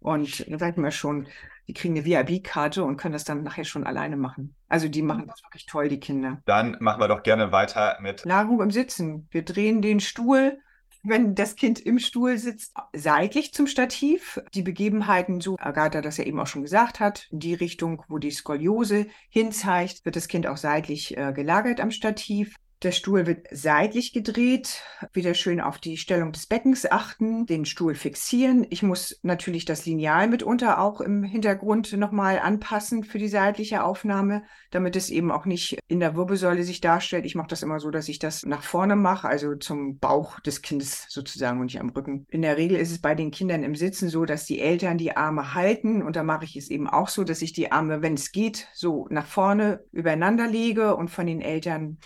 [0.00, 1.26] Und da sagt man schon,
[1.66, 4.54] die kriegen eine VIP-Karte und können das dann nachher schon alleine machen.
[4.68, 6.40] Also die machen das wirklich toll, die Kinder.
[6.44, 9.28] Dann machen wir doch gerne weiter mit Lagerung im Sitzen.
[9.30, 10.60] Wir drehen den Stuhl,
[11.08, 14.40] wenn das Kind im Stuhl sitzt, seitlich zum Stativ.
[14.54, 18.18] Die Begebenheiten, so Agatha das ja eben auch schon gesagt hat, in die Richtung, wo
[18.18, 22.54] die Skoliose hinzeigt, wird das Kind auch seitlich äh, gelagert am Stativ.
[22.84, 27.96] Der Stuhl wird seitlich gedreht, wieder schön auf die Stellung des Beckens achten, den Stuhl
[27.96, 28.64] fixieren.
[28.70, 34.44] Ich muss natürlich das Lineal mitunter auch im Hintergrund nochmal anpassen für die seitliche Aufnahme,
[34.70, 37.26] damit es eben auch nicht in der Wirbelsäule sich darstellt.
[37.26, 40.62] Ich mache das immer so, dass ich das nach vorne mache, also zum Bauch des
[40.62, 42.26] Kindes sozusagen und nicht am Rücken.
[42.28, 45.16] In der Regel ist es bei den Kindern im Sitzen so, dass die Eltern die
[45.16, 48.14] Arme halten und da mache ich es eben auch so, dass ich die Arme, wenn
[48.14, 51.98] es geht, so nach vorne übereinander lege und von den Eltern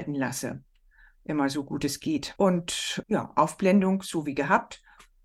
[0.00, 0.62] festhalten lasse.
[1.24, 2.34] Immer so gut es geht.
[2.38, 4.82] Und ja, Aufblendung, so wie gehabt,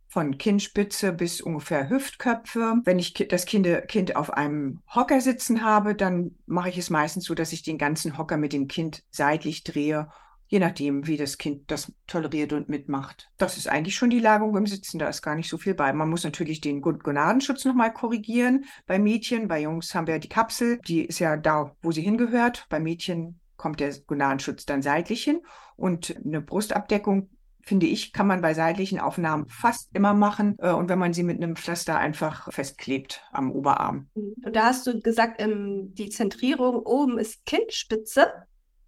[0.07, 2.75] von Kinnspitze bis ungefähr Hüftköpfe.
[2.83, 7.33] Wenn ich das Kind, auf einem Hocker sitzen habe, dann mache ich es meistens so,
[7.33, 10.09] dass ich den ganzen Hocker mit dem Kind seitlich drehe,
[10.47, 13.29] je nachdem, wie das Kind das toleriert und mitmacht.
[13.37, 15.91] Das ist eigentlich schon die Lagerung im Sitzen, da ist gar nicht so viel bei.
[15.91, 19.47] Man muss natürlich den Gon- Gonadenschutz nochmal korrigieren bei Mädchen.
[19.47, 22.67] Bei Jungs haben wir die Kapsel, die ist ja da, wo sie hingehört.
[22.69, 25.41] Bei Mädchen kommt der Gonadenschutz dann seitlich hin.
[25.75, 27.31] Und eine Brustabdeckung
[27.63, 30.55] finde ich, kann man bei seitlichen Aufnahmen fast immer machen.
[30.59, 34.07] Äh, und wenn man sie mit einem Pflaster einfach festklebt am Oberarm.
[34.13, 38.27] Und da hast du gesagt, ähm, die Zentrierung oben ist Kindspitze.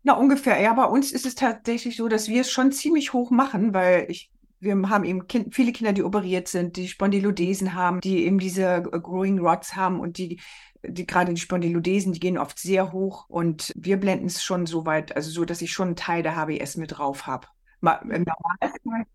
[0.04, 0.62] Na, ungefähr.
[0.62, 4.06] Ja, bei uns ist es tatsächlich so, dass wir es schon ziemlich hoch machen, weil
[4.10, 4.30] ich
[4.60, 8.66] wir haben eben kind, viele Kinder, die operiert sind, die Spondylodesen haben, die eben diese
[8.66, 10.42] äh, Growing Rods haben und die,
[10.84, 14.86] die gerade die Spondylodesen, die gehen oft sehr hoch und wir blenden es schon so
[14.86, 17.48] weit, also so, dass ich schon einen Teil der HBS mit drauf habe.
[17.82, 19.06] Im Normalfall,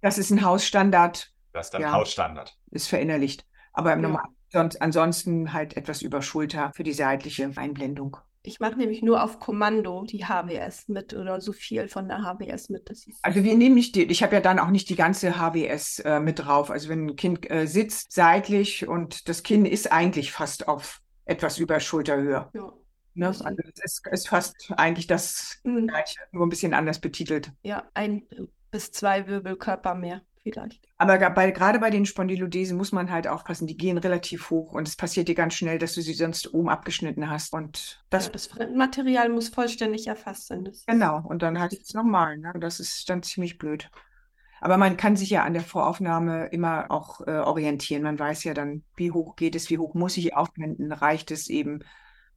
[0.00, 1.32] das ist ein Hausstandard.
[1.52, 2.56] Das ist dann ja, Hausstandard.
[2.70, 3.46] Ist verinnerlicht.
[3.72, 4.08] Aber im ja.
[4.08, 8.16] Normal, sonst, ansonsten halt etwas über Schulter für die seitliche Einblendung.
[8.42, 12.68] Ich mache nämlich nur auf Kommando die HWS mit oder so viel von der HWS
[12.68, 12.90] mit.
[13.22, 16.20] also wir nehmen nicht die, ich habe ja dann auch nicht die ganze HWS äh,
[16.20, 16.70] mit drauf.
[16.70, 21.58] Also wenn ein Kind äh, sitzt seitlich und das Kinn ist eigentlich fast auf etwas
[21.58, 22.48] über Schulterhöhe.
[22.54, 22.72] Ja.
[23.14, 23.26] Ne?
[23.26, 25.88] Also es ist fast eigentlich das mhm.
[25.88, 27.50] gleiche, nur ein bisschen anders betitelt.
[27.62, 28.22] Ja, ein
[28.70, 30.22] bis zwei Wirbelkörper mehr
[30.52, 30.88] vielleicht.
[30.96, 34.88] Aber bei, gerade bei den Spondylodesen muss man halt aufpassen, die gehen relativ hoch und
[34.88, 37.52] es passiert dir ganz schnell, dass du sie sonst oben abgeschnitten hast.
[37.52, 40.68] Und das, ja, das Material muss vollständig erfasst sein.
[40.86, 42.38] Genau, und dann halt es nochmal.
[42.38, 42.52] Ne?
[42.60, 43.90] Das ist dann ziemlich blöd.
[44.60, 48.02] Aber man kann sich ja an der Voraufnahme immer auch äh, orientieren.
[48.02, 51.48] Man weiß ja dann, wie hoch geht es, wie hoch muss ich aufwenden, reicht es
[51.48, 51.80] eben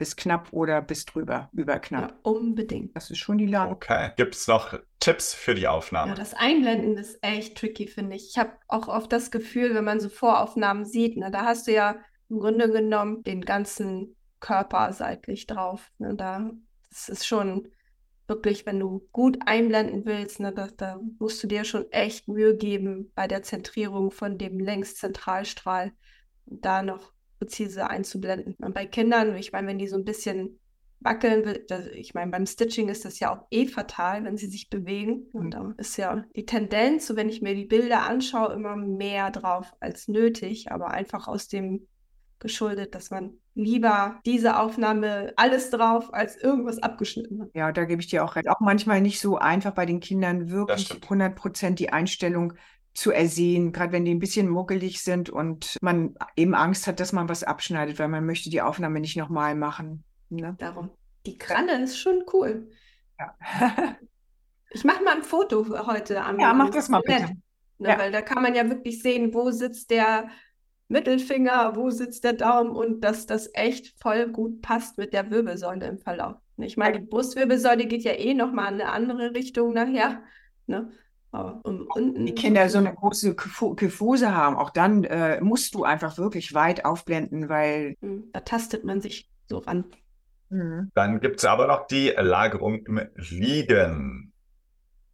[0.01, 2.09] bis knapp oder bis drüber, über knapp.
[2.09, 2.95] Ja, unbedingt.
[2.95, 3.71] Das ist schon die Lage.
[3.71, 4.09] Okay.
[4.17, 6.13] Gibt es noch Tipps für die Aufnahme?
[6.13, 8.31] Ja, das Einblenden ist echt tricky, finde ich.
[8.31, 11.73] Ich habe auch oft das Gefühl, wenn man so Voraufnahmen sieht, ne, da hast du
[11.73, 11.97] ja
[12.29, 15.91] im Grunde genommen den ganzen Körper seitlich drauf.
[15.99, 16.49] Ne, da,
[16.89, 17.67] das ist schon
[18.25, 22.57] wirklich, wenn du gut einblenden willst, ne, da, da musst du dir schon echt Mühe
[22.57, 25.91] geben bei der Zentrierung von dem Längszentralstrahl.
[26.47, 28.55] Und da noch präzise einzublenden.
[28.59, 30.59] Und bei Kindern, ich meine, wenn die so ein bisschen
[30.99, 34.69] wackeln, das, ich meine, beim Stitching ist das ja auch eh fatal, wenn sie sich
[34.69, 35.27] bewegen.
[35.33, 35.51] Und mhm.
[35.51, 39.73] da ist ja die Tendenz, so wenn ich mir die Bilder anschaue, immer mehr drauf
[39.79, 41.87] als nötig, aber einfach aus dem
[42.37, 47.49] geschuldet, dass man lieber diese Aufnahme alles drauf als irgendwas abgeschnitten hat.
[47.53, 48.49] Ja, da gebe ich dir auch recht.
[48.49, 52.53] Auch manchmal nicht so einfach bei den Kindern wirklich 100 Prozent die Einstellung
[52.93, 57.13] zu ersehen, gerade wenn die ein bisschen muckelig sind und man eben Angst hat, dass
[57.13, 60.03] man was abschneidet, weil man möchte die Aufnahme nicht nochmal machen.
[60.29, 60.55] Ne?
[60.59, 60.91] Darum.
[61.25, 62.69] Die Kralle ist schon cool.
[63.19, 63.35] Ja.
[64.71, 66.39] ich mache mal ein Foto heute an.
[66.39, 67.31] Ja, mach das mal bitte.
[67.77, 67.97] Ne, ja.
[67.97, 70.29] Weil da kann man ja wirklich sehen, wo sitzt der
[70.87, 75.87] Mittelfinger, wo sitzt der Daumen und dass das echt voll gut passt mit der Wirbelsäule
[75.87, 76.35] im Verlauf.
[76.57, 80.21] Ich meine, die Brustwirbelsäule geht ja eh nochmal in eine andere Richtung nachher.
[80.67, 80.91] Ne?
[81.31, 86.53] Und die Kinder so eine große Kyphose haben, auch dann äh, musst du einfach wirklich
[86.53, 87.95] weit aufblenden, weil.
[88.01, 89.85] Hm, da tastet man sich so ran.
[90.49, 90.91] Mhm.
[90.93, 94.33] Dann gibt es aber noch die Lagerung im Liegen.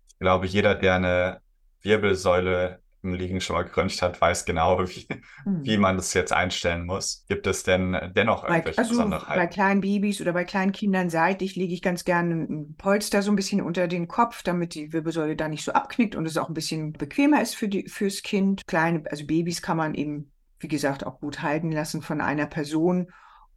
[0.07, 1.41] Ich glaube, jeder, der eine
[1.81, 5.07] Wirbelsäule im Liegen schon mal geröntgt hat, weiß genau, wie,
[5.43, 5.65] hm.
[5.65, 7.25] wie man das jetzt einstellen muss.
[7.27, 9.39] Gibt es denn dennoch irgendwelche bei, also Besonderheiten?
[9.39, 13.31] Bei kleinen Babys oder bei kleinen Kindern seitlich lege ich ganz gerne ein Polster so
[13.31, 16.49] ein bisschen unter den Kopf, damit die Wirbelsäule da nicht so abknickt und es auch
[16.49, 18.65] ein bisschen bequemer ist für die, fürs Kind.
[18.67, 23.07] Kleine, also Babys kann man eben, wie gesagt, auch gut halten lassen von einer Person.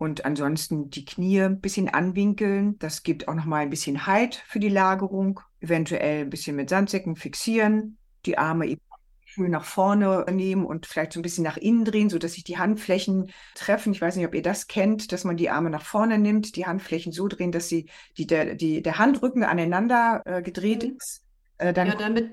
[0.00, 2.78] Und ansonsten die Knie ein bisschen anwinkeln.
[2.78, 5.40] Das gibt auch nochmal ein bisschen Halt für die Lagerung.
[5.60, 7.98] Eventuell ein bisschen mit Sandsäcken fixieren.
[8.24, 8.80] Die Arme eben
[9.36, 13.30] nach vorne nehmen und vielleicht so ein bisschen nach innen drehen, sodass sich die Handflächen
[13.54, 13.92] treffen.
[13.92, 16.66] Ich weiß nicht, ob ihr das kennt, dass man die Arme nach vorne nimmt, die
[16.66, 20.96] Handflächen so drehen, dass sie die, der, die, der Handrücken aneinander äh, gedreht mhm.
[20.96, 21.22] ist.
[21.58, 22.30] Äh, dann ja, damit.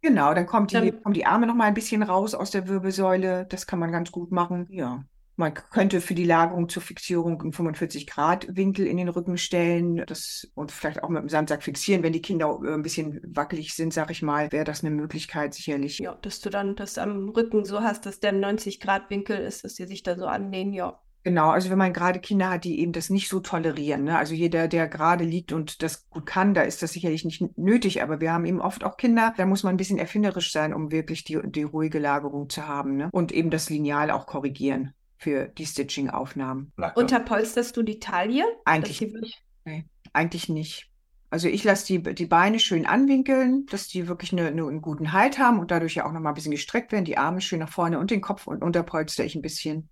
[0.00, 2.68] Genau, dann kommt die, dann, kommen die Arme noch mal ein bisschen raus aus der
[2.68, 3.46] Wirbelsäule.
[3.48, 4.66] Das kann man ganz gut machen.
[4.70, 5.04] Ja.
[5.38, 10.72] Man könnte für die Lagerung zur Fixierung einen 45-Grad-Winkel in den Rücken stellen das, und
[10.72, 12.02] vielleicht auch mit dem Sandsack fixieren.
[12.02, 15.54] Wenn die Kinder äh, ein bisschen wackelig sind, sag ich mal, wäre das eine Möglichkeit
[15.54, 16.00] sicherlich.
[16.00, 19.86] Ja, dass du dann das am Rücken so hast, dass der 90-Grad-Winkel ist, dass die
[19.86, 20.98] sich da so anlehnen, ja.
[21.22, 24.04] Genau, also wenn man gerade Kinder hat, die eben das nicht so tolerieren.
[24.04, 24.18] Ne?
[24.18, 28.02] Also jeder, der gerade liegt und das gut kann, da ist das sicherlich nicht nötig.
[28.02, 30.90] Aber wir haben eben oft auch Kinder, da muss man ein bisschen erfinderisch sein, um
[30.90, 32.96] wirklich die, die ruhige Lagerung zu haben.
[32.96, 33.08] Ne?
[33.12, 36.72] Und eben das Lineal auch korrigieren für die Stitching-Aufnahmen.
[36.94, 38.44] Unterpolsterst du die Taille?
[38.64, 39.42] Eigentlich nicht.
[39.64, 40.90] Nee, eigentlich nicht.
[41.30, 45.12] Also ich lasse die, die Beine schön anwinkeln, dass die wirklich eine, eine, einen guten
[45.12, 47.68] Halt haben und dadurch ja auch nochmal ein bisschen gestreckt werden, die Arme schön nach
[47.68, 49.90] vorne und den Kopf und unterpolster ich ein bisschen.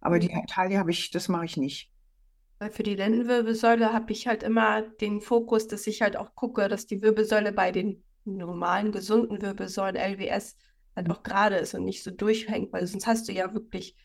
[0.00, 0.20] Aber mhm.
[0.20, 1.90] die Taille habe ich, das mache ich nicht.
[2.60, 6.68] Weil für die Lendenwirbelsäule habe ich halt immer den Fokus, dass ich halt auch gucke,
[6.68, 10.56] dass die Wirbelsäule bei den normalen, gesunden Wirbelsäulen LWS
[10.94, 13.96] halt auch gerade ist und nicht so durchhängt, weil sonst hast du ja wirklich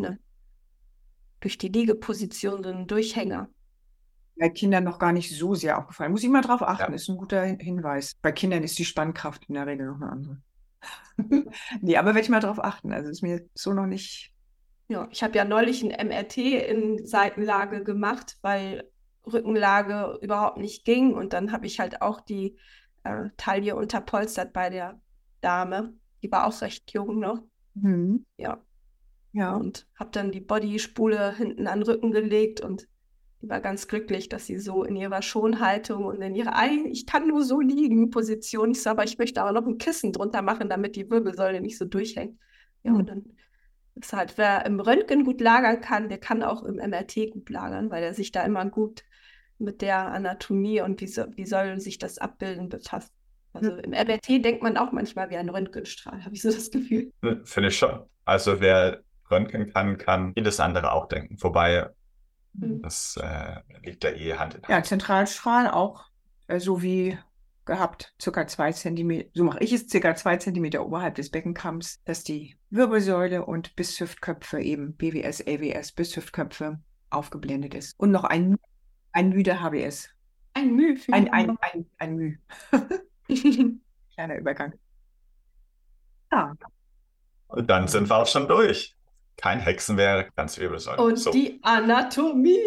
[0.00, 0.18] ne,
[1.40, 3.48] durch die Liegeposition so einen Durchhänger.
[4.36, 6.12] bei Kindern noch gar nicht so sehr aufgefallen.
[6.12, 6.96] Muss ich mal drauf achten, Ja.
[6.96, 8.14] ist ein guter Hin- Hinweis.
[8.22, 10.38] Bei Kindern ist die Spannkraft in der Regel noch eine andere.
[11.82, 12.92] nee, aber werde ich mal drauf achten.
[12.92, 14.32] Also ist mir so noch nicht.
[14.88, 18.90] Ja, ich habe ja neulich ein MRT in Seitenlage gemacht, weil
[19.30, 21.12] Rückenlage überhaupt nicht ging.
[21.12, 22.56] Und dann habe ich halt auch die
[23.04, 25.00] äh, Taille unterpolstert bei der
[25.42, 25.92] Dame.
[26.22, 27.42] Die war auch recht jung noch.
[27.80, 28.24] Hm.
[28.38, 28.62] Ja.
[29.32, 29.54] Ja.
[29.56, 32.88] Und habe dann die Bodyspule hinten an den Rücken gelegt und
[33.42, 37.06] die war ganz glücklich, dass sie so in ihrer Schonhaltung und in ihrer, Ei, ich
[37.06, 38.72] kann nur so liegen, Position.
[38.72, 41.78] Ich so, aber ich möchte aber noch ein Kissen drunter machen, damit die Wirbelsäule nicht
[41.78, 42.38] so durchhängt.
[42.82, 42.98] Ja, Hm.
[42.98, 43.24] und dann
[43.94, 47.90] ist halt, wer im Röntgen gut lagern kann, der kann auch im MRT gut lagern,
[47.90, 49.02] weil er sich da immer gut
[49.58, 53.12] mit der Anatomie und wie, so, wie soll sich das abbilden befasst.
[53.52, 57.12] Also im MRT denkt man auch manchmal wie ein Röntgenstrahl, habe ich so das Gefühl.
[57.22, 58.00] Ne, Finde ich schon.
[58.24, 61.36] Also wer Röntgen kann, kann vieles andere auch denken.
[61.42, 61.90] Wobei,
[62.52, 62.82] Mhm.
[62.82, 64.86] das äh, liegt ja eh Hand in Ja, Hand.
[64.86, 66.04] Zentralstrahl auch,
[66.48, 67.18] äh, so wie
[67.64, 72.24] gehabt, circa zwei Zentimeter, so mache ich es, circa zwei Zentimeter oberhalb des Beckenkamms, dass
[72.24, 77.98] die Wirbelsäule und bis Hüftköpfe eben BWS, LWS bis Hüftköpfe aufgeblendet ist.
[77.98, 78.56] Und noch ein,
[79.12, 80.10] ein müder HBS.
[80.54, 82.36] Ein Mühe für Ein, die ein, ein, ein Müh.
[84.14, 84.72] Kleiner Übergang.
[86.32, 86.54] Ja,
[87.48, 88.96] Und dann sind wir auch schon durch.
[89.40, 91.02] Kein Hexenwerk, ganz Wirbelsäule.
[91.02, 91.30] Und So.
[91.30, 92.58] die Anatomie.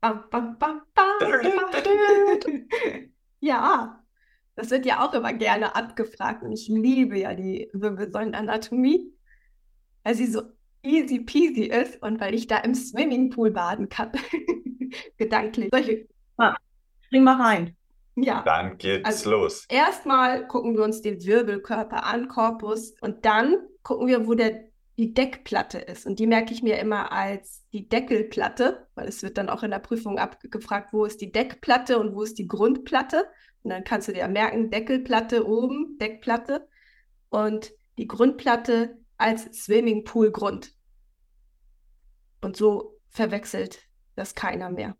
[0.00, 1.06] Bam, bam, bam, bam.
[3.40, 4.02] Ja,
[4.56, 9.12] das wird ja auch immer gerne abgefragt und ich liebe ja die Wirbelsäulenanatomie,
[10.02, 10.42] weil sie so
[10.82, 14.10] easy peasy ist und weil ich da im Swimmingpool baden kann.
[15.18, 15.68] Gedanklich.
[15.72, 16.08] Solche,
[17.06, 17.76] spring mal rein.
[18.16, 18.42] ja.
[18.42, 19.66] Dann geht's Also- los.
[19.68, 24.64] Erstmal gucken wir uns den Wirbelkörper an, Korpus, und dann gucken wir, wo der,
[24.98, 26.06] die Deckplatte ist.
[26.06, 29.70] Und die merke ich mir immer als die Deckelplatte, weil es wird dann auch in
[29.70, 33.28] der Prüfung abgefragt, wo ist die Deckplatte und wo ist die Grundplatte.
[33.62, 36.68] Und dann kannst du dir merken, Deckelplatte oben, Deckplatte
[37.28, 40.74] und die Grundplatte als Swimmingpool-Grund.
[42.40, 43.80] Und so verwechselt
[44.16, 44.96] das keiner mehr.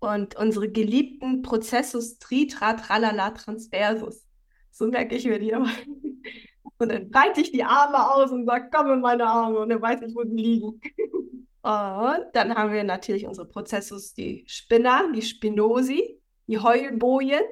[0.00, 4.26] Und unsere geliebten Prozessus tritra tralala transversus.
[4.72, 5.70] So merke ich mir die immer.
[6.78, 9.60] Und dann breite ich die Arme aus und sage, komm in meine Arme.
[9.60, 10.80] Und dann weiß ich, wo sie liegen.
[11.62, 17.42] Und dann haben wir natürlich unsere Prozessus, die Spinner, die Spinosi, die Heulbojen.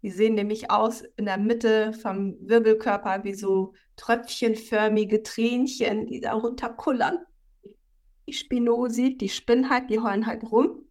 [0.00, 6.32] Die sehen nämlich aus in der Mitte vom Wirbelkörper wie so tröpfchenförmige Tränchen, die da
[6.32, 7.18] runterkullern.
[8.26, 10.86] Die Spinosi, die spinnen halt, die heulen halt rum.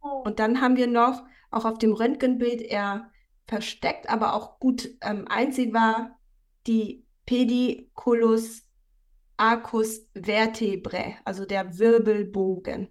[0.00, 3.10] Und dann haben wir noch, auch auf dem Röntgenbild eher
[3.46, 6.18] versteckt, aber auch gut ähm, einsehbar,
[6.66, 8.62] die Pediculus
[9.36, 12.88] arcus vertebrae, also der Wirbelbogen.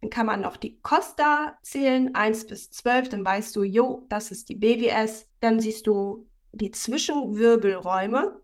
[0.00, 4.30] Dann kann man noch die Costa zählen, 1 bis 12, dann weißt du, jo, das
[4.30, 5.28] ist die BWS.
[5.40, 8.40] Dann siehst du die Zwischenwirbelräume.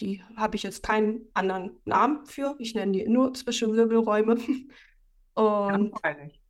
[0.00, 2.56] Die habe ich jetzt keinen anderen Namen für.
[2.58, 4.36] Ich nenne die nur Zwischenwirbelräume.
[5.34, 6.43] Und Freilich.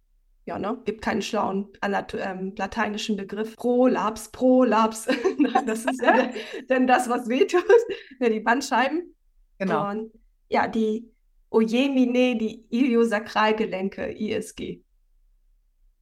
[0.46, 0.80] Ja, ne?
[0.84, 3.56] Gibt keinen schlauen ähm, lateinischen Begriff.
[3.56, 5.06] Prolaps, Prolaps.
[5.66, 6.30] Das ist ja
[6.68, 7.64] denn das, was wehtut.
[8.20, 9.14] Ja, die Bandscheiben.
[9.58, 9.90] Genau.
[9.90, 10.12] Und
[10.48, 11.10] ja, die
[11.50, 14.82] Ojemine, die Iliosakralgelenke, ISG.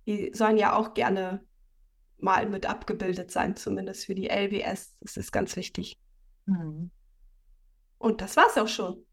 [0.06, 1.44] Die sollen ja auch gerne
[2.18, 4.96] mal mit abgebildet sein, zumindest für die LWS.
[5.00, 5.98] Das ist ganz wichtig.
[6.46, 6.90] Mhm.
[7.98, 9.04] Und das war's auch schon.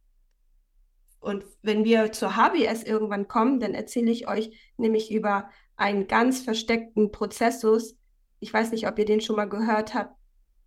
[1.20, 6.42] Und wenn wir zur HBS irgendwann kommen, dann erzähle ich euch nämlich über einen ganz
[6.42, 7.96] versteckten Prozessus.
[8.40, 10.16] Ich weiß nicht, ob ihr den schon mal gehört habt.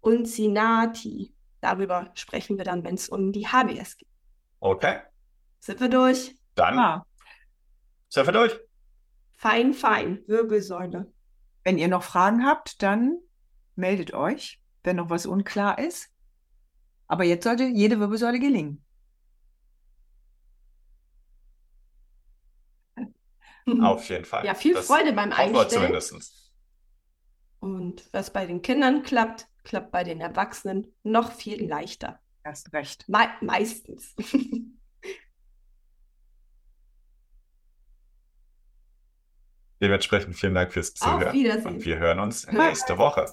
[0.01, 1.35] Uncinati.
[1.61, 4.09] Darüber sprechen wir dann, wenn es um die HBS geht.
[4.61, 4.99] Okay,
[5.61, 6.37] Sind wir durch?
[6.55, 7.07] dann Ah,
[8.09, 8.59] sind wir durch.
[9.37, 10.23] Fein, fein.
[10.27, 11.11] Wirbelsäule.
[11.65, 13.19] wenn ihr noch Fragen habt, dann
[13.75, 16.09] meldet euch, wenn noch was unklar ist.
[17.07, 18.85] Aber jetzt sollte jede Wirbelsäule gelingen.
[23.83, 24.45] Auf jeden Fall.
[24.45, 25.69] Ja, viel Das Freude beim Einstellen.
[25.71, 26.53] zumindest.
[27.61, 32.19] Und was bei den Kindern klappt, klappt bei den Erwachsenen noch viel leichter.
[32.45, 33.09] Erst recht.
[33.09, 34.15] Me meistens.
[39.81, 41.33] Dementsprechend vielen Dank fürs Auf Zuhören.
[41.33, 41.67] Wiedersehen.
[41.75, 43.27] Und wir hören uns nächste Woche.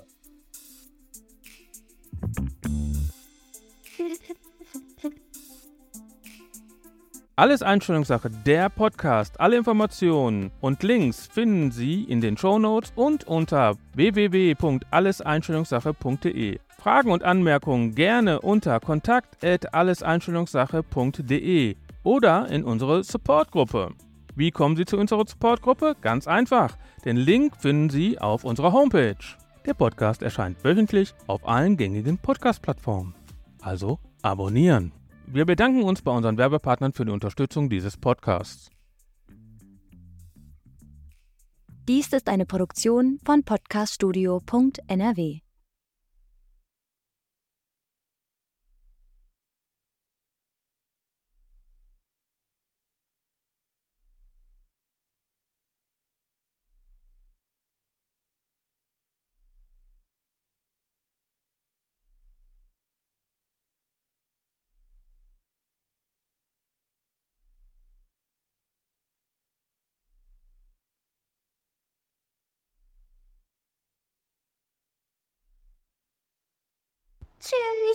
[7.39, 9.39] Alles Einstellungssache, der Podcast.
[9.39, 16.59] Alle Informationen und Links finden Sie in den Shownotes und unter www.alleseinstellungssache.de.
[16.77, 23.93] Fragen und Anmerkungen gerne unter kontakt@alleseinstellungssache.de oder in unsere Supportgruppe
[24.35, 25.95] Wie kommen Sie zu unserer Supportgruppe?
[26.01, 26.75] Ganz einfach.
[27.05, 29.15] Den Link finden Sie auf unserer Homepage.
[29.65, 33.15] Der Podcast erscheint wöchentlich auf allen gängigen Podcast-Plattformen.
[33.61, 34.91] Also abonnieren.
[35.31, 38.71] Wir bedanken uns bei unseren Werbepartnern für die Unterstützung dieses Podcasts.
[41.87, 45.41] Dies ist eine Produktion von podcaststudio.nrw.